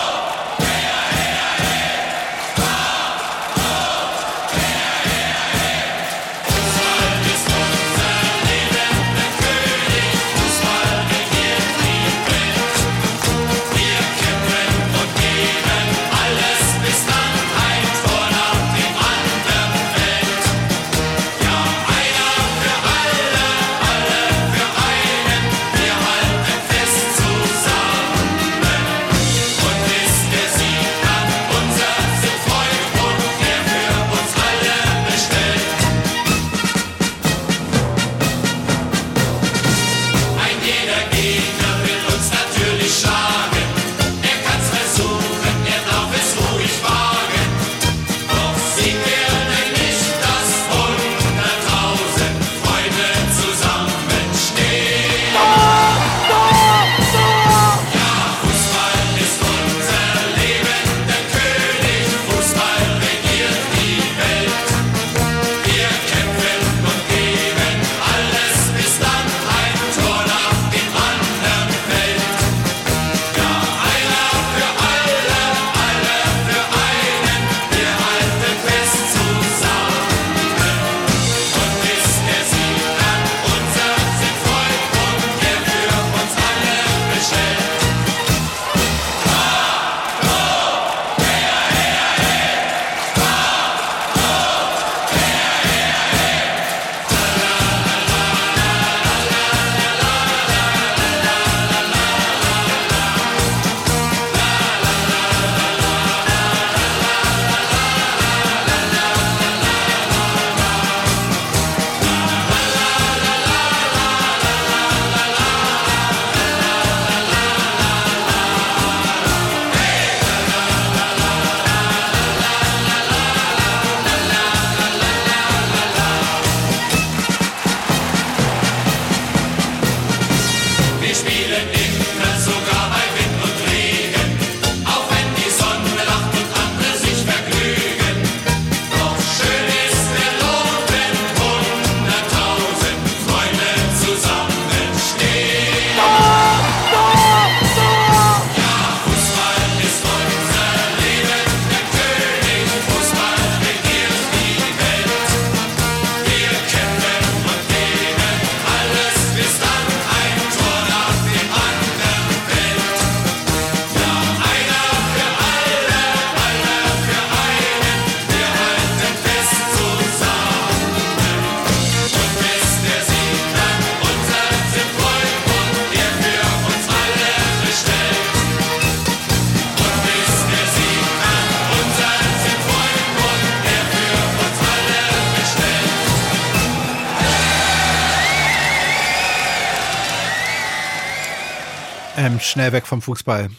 [192.60, 193.50] schnell weg vom Fußball.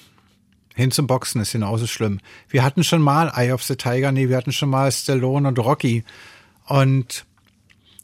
[0.75, 2.21] Hin zum Boxen ist genauso schlimm.
[2.51, 5.59] Wir hatten schon mal Eye of the Tiger, nee, wir hatten schon mal Stallone und
[5.59, 6.05] Rocky.
[6.67, 7.25] Und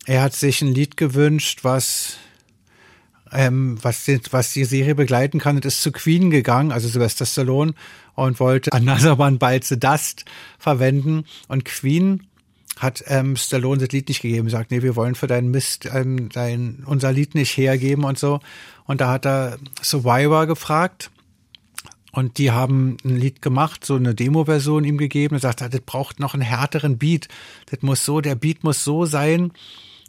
[0.07, 2.17] er hat sich ein Lied gewünscht, was,
[3.31, 5.57] ähm, was, die, was die Serie begleiten kann.
[5.57, 7.75] Und ist zu Queen gegangen, also Sylvester Stallone,
[8.15, 10.25] und wollte Another One Bites the Dust
[10.59, 11.27] verwenden.
[11.47, 12.27] Und Queen
[12.79, 16.29] hat ähm, Stallone das Lied nicht gegeben, sagt, nee, wir wollen für deinen Mist ähm,
[16.29, 18.41] dein, unser Lied nicht hergeben und so.
[18.85, 21.11] Und da hat er Survivor gefragt
[22.17, 26.19] Und die haben ein Lied gemacht, so eine Demo-Version ihm gegeben und sagt, das braucht
[26.19, 27.29] noch einen härteren Beat.
[27.67, 29.53] Das muss so, der Beat muss so sein.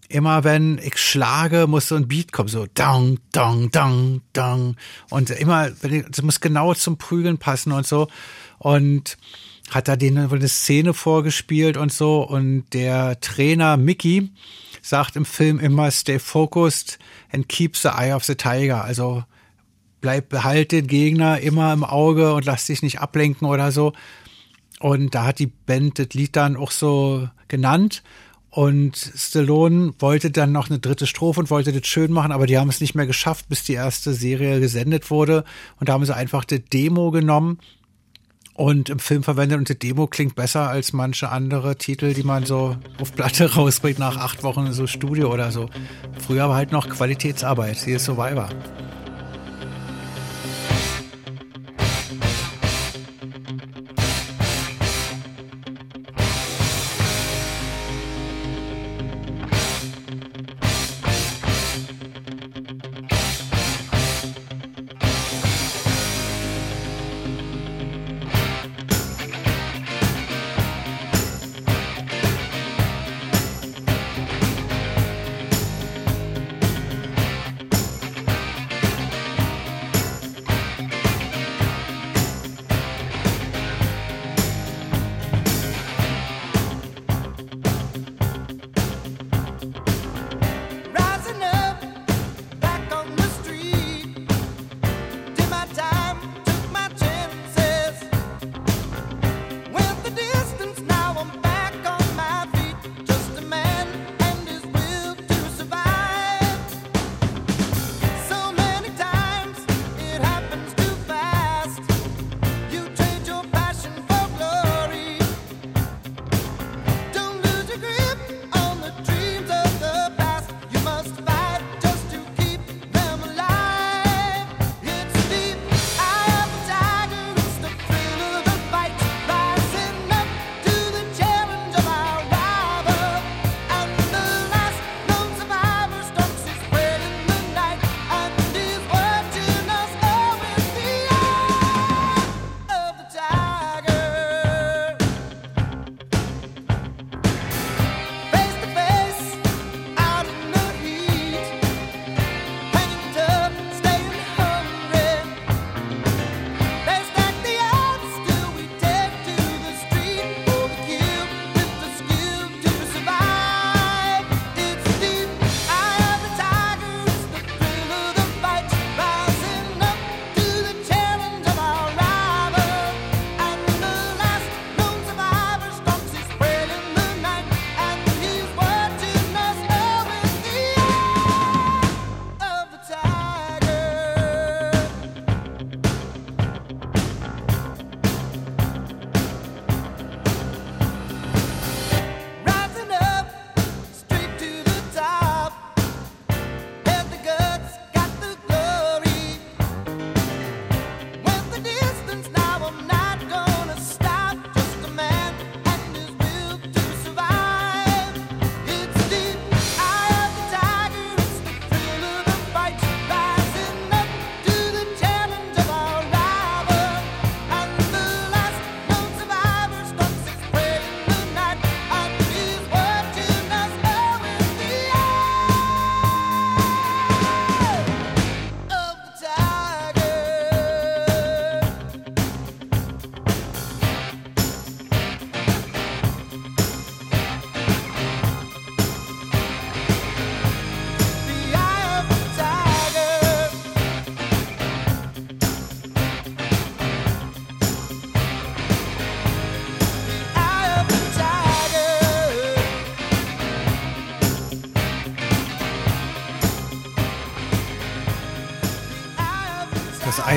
[0.07, 4.77] Immer wenn ich schlage, muss so ein Beat kommen, so dang, dang, dang, dang.
[5.09, 8.07] Und immer, das muss genau zum Prügeln passen und so.
[8.57, 9.17] Und
[9.69, 12.21] hat da denen eine Szene vorgespielt und so.
[12.21, 14.29] Und der Trainer Mickey
[14.81, 16.99] sagt im Film immer, stay focused
[17.31, 18.83] and keep the eye of the tiger.
[18.83, 19.23] Also
[19.99, 23.93] bleib, behalt den Gegner immer im Auge und lass dich nicht ablenken oder so.
[24.79, 28.03] Und da hat die Band das Lied dann auch so genannt.
[28.49, 32.57] Und Stallone wollte dann noch eine dritte Strophe und wollte das schön machen, aber die
[32.57, 35.43] haben es nicht mehr geschafft, bis die erste Serie gesendet wurde.
[35.79, 37.59] Und da haben sie einfach die Demo genommen
[38.57, 39.57] und im Film verwendet.
[39.59, 43.99] Und die Demo klingt besser als manche andere Titel, die man so auf Platte rausbringt
[43.99, 45.69] nach acht Wochen so Studio oder so.
[46.19, 48.49] Früher war halt noch Qualitätsarbeit, hier ist Survivor.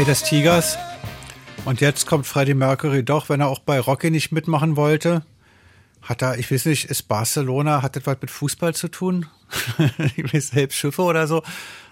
[0.01, 0.79] Ei des Tigers.
[1.67, 5.27] Und jetzt kommt Freddie Mercury doch, wenn er auch bei Rocky nicht mitmachen wollte.
[6.01, 9.27] Hat er, ich weiß nicht, ist Barcelona, hat das was mit Fußball zu tun?
[10.17, 11.43] ich weiß selbst Schiffe oder so.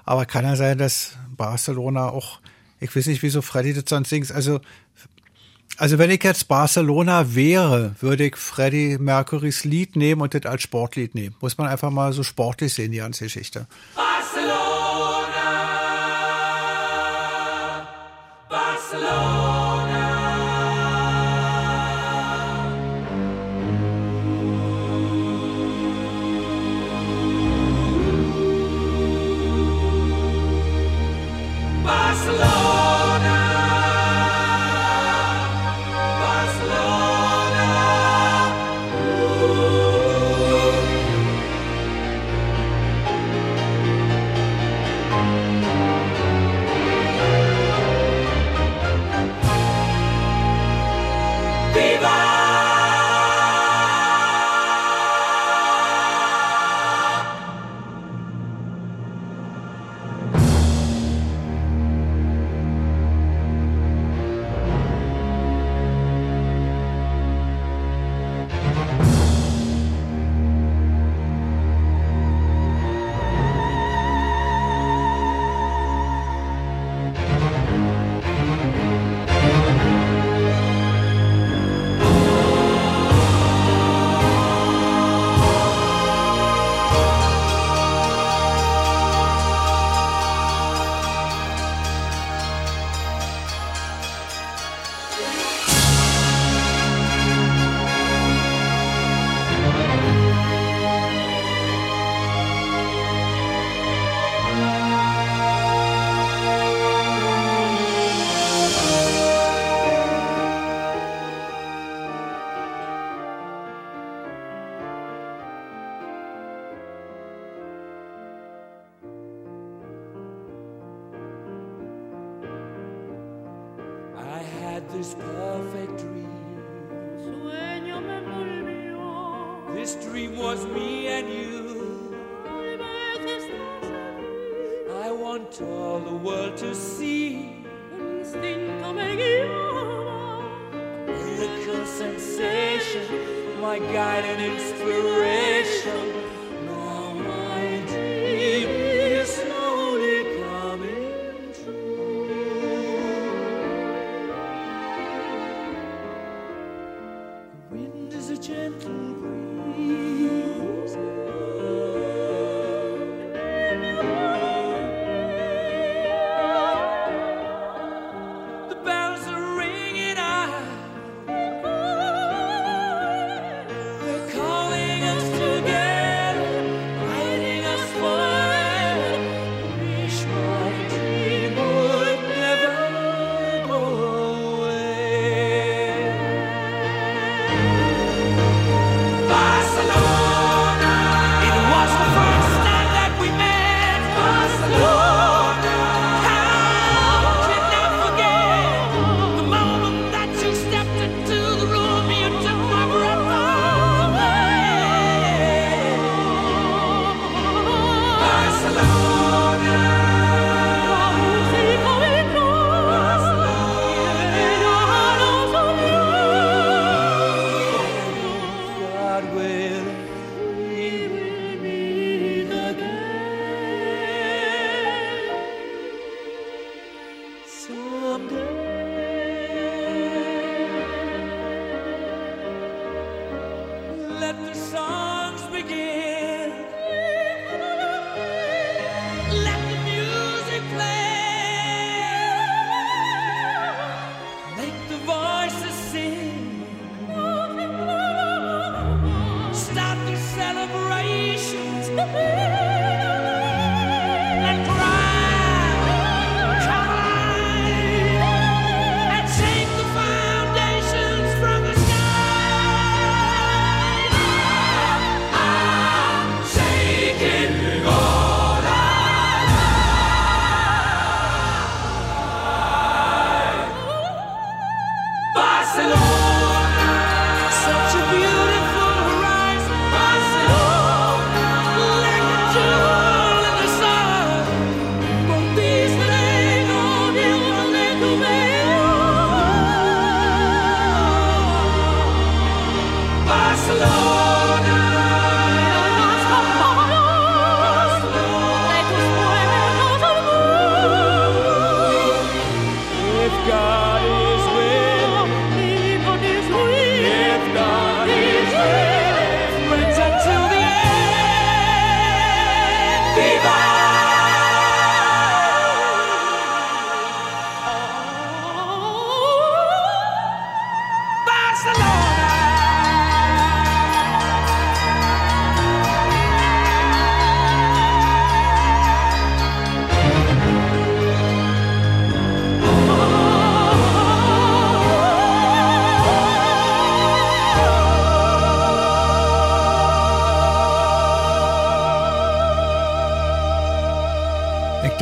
[0.07, 2.41] Aber kann ja sein, dass Barcelona auch,
[2.81, 4.33] ich weiß nicht, wieso Freddie das sonst singt.
[4.33, 4.63] Also,
[5.77, 10.63] also wenn ich jetzt Barcelona wäre, würde ich Freddie Mercurys Lied nehmen und das als
[10.63, 11.37] Sportlied nehmen.
[11.43, 13.67] Muss man einfach mal so sportlich sehen, die ganze Geschichte.
[13.95, 14.78] Barcelona.
[32.29, 32.68] Lord.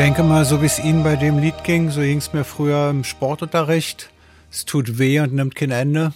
[0.07, 2.91] Denke mal, so wie es Ihnen bei dem Lied ging, so ging es mir früher
[2.91, 4.09] im Sportunterricht.
[4.53, 6.13] Es tut weh und nimmt kein Ende.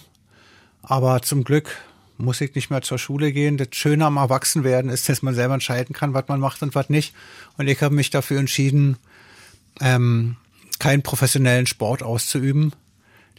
[0.81, 1.75] Aber zum Glück
[2.17, 3.57] muss ich nicht mehr zur Schule gehen.
[3.57, 6.89] Das Schöne am Erwachsenwerden ist, dass man selber entscheiden kann, was man macht und was
[6.89, 7.13] nicht.
[7.57, 8.95] Und ich habe mich dafür entschieden,
[9.81, 10.37] ähm,
[10.79, 12.71] keinen professionellen Sport auszuüben.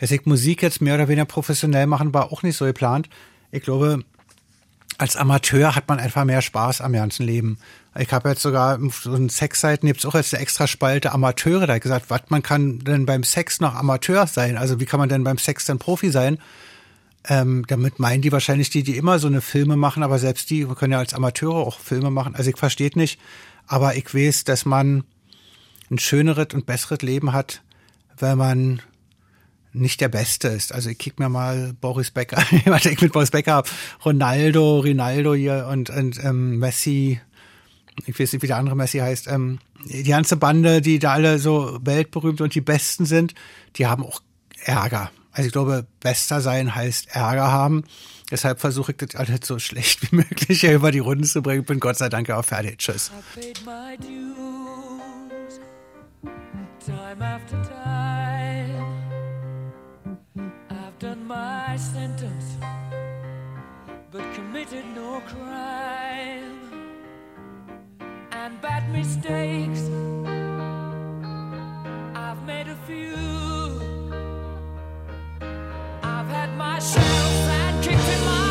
[0.00, 3.08] Dass ich Musik jetzt mehr oder weniger professionell machen, war auch nicht so geplant.
[3.52, 4.04] Ich glaube,
[4.98, 7.58] als Amateur hat man einfach mehr Spaß am ganzen Leben.
[7.98, 11.78] Ich habe jetzt sogar so einen Sexseiten gibt's auch jetzt eine extra Spalte Amateure, da
[11.78, 14.56] gesagt, was man kann denn beim Sex noch Amateur sein?
[14.56, 16.38] Also wie kann man denn beim Sex dann Profi sein?
[17.28, 20.64] Ähm, damit meinen die wahrscheinlich die, die immer so eine Filme machen, aber selbst die
[20.64, 22.34] können ja als Amateure auch Filme machen.
[22.34, 23.20] Also ich verstehe nicht,
[23.66, 25.04] aber ich weiß, dass man
[25.90, 27.62] ein schöneres und besseres Leben hat,
[28.18, 28.82] wenn man
[29.72, 30.72] nicht der Beste ist.
[30.74, 33.70] Also ich kick mir mal Boris Becker, was ich mit Boris Becker hab,
[34.04, 37.20] Ronaldo, Rinaldo hier und, und ähm, Messi,
[38.06, 41.38] ich weiß nicht, wie der andere Messi heißt, ähm, die ganze Bande, die da alle
[41.38, 43.34] so weltberühmt und die Besten sind,
[43.76, 44.20] die haben auch
[44.64, 45.10] Ärger.
[45.32, 47.84] Also ich glaube, bester sein heißt Ärger haben.
[48.30, 51.64] Deshalb versuche ich das alles so schlecht wie möglich hier über die Runden zu bringen.
[51.64, 52.78] Bin Gott sei Dank auch fertig.
[52.78, 53.10] Tschüss.
[53.34, 55.60] paid my dues
[56.84, 58.31] time after time.
[61.32, 62.48] my sentence,
[64.10, 66.58] but committed no crime.
[68.32, 69.82] And bad mistakes,
[72.24, 73.16] I've made a few.
[76.14, 78.41] I've had my shells and kicked in my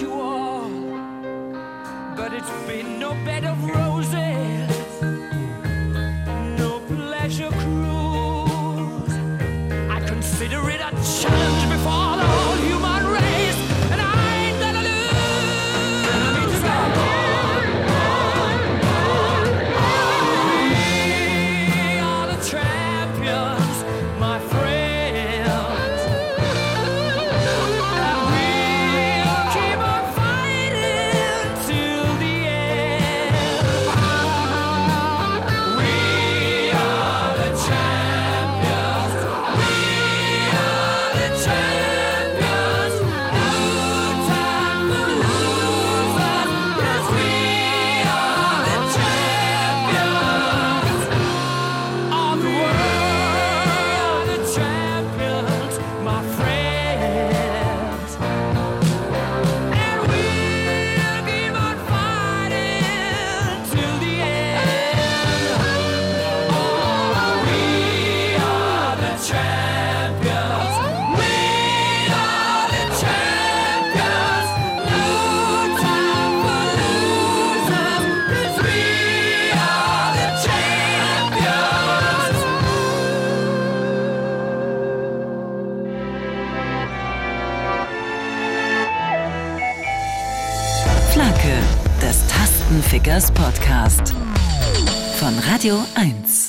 [0.00, 0.68] you all,
[2.16, 3.87] but it's been no bed of roses.
[93.32, 94.14] Podcast
[95.18, 96.47] von Radio 1.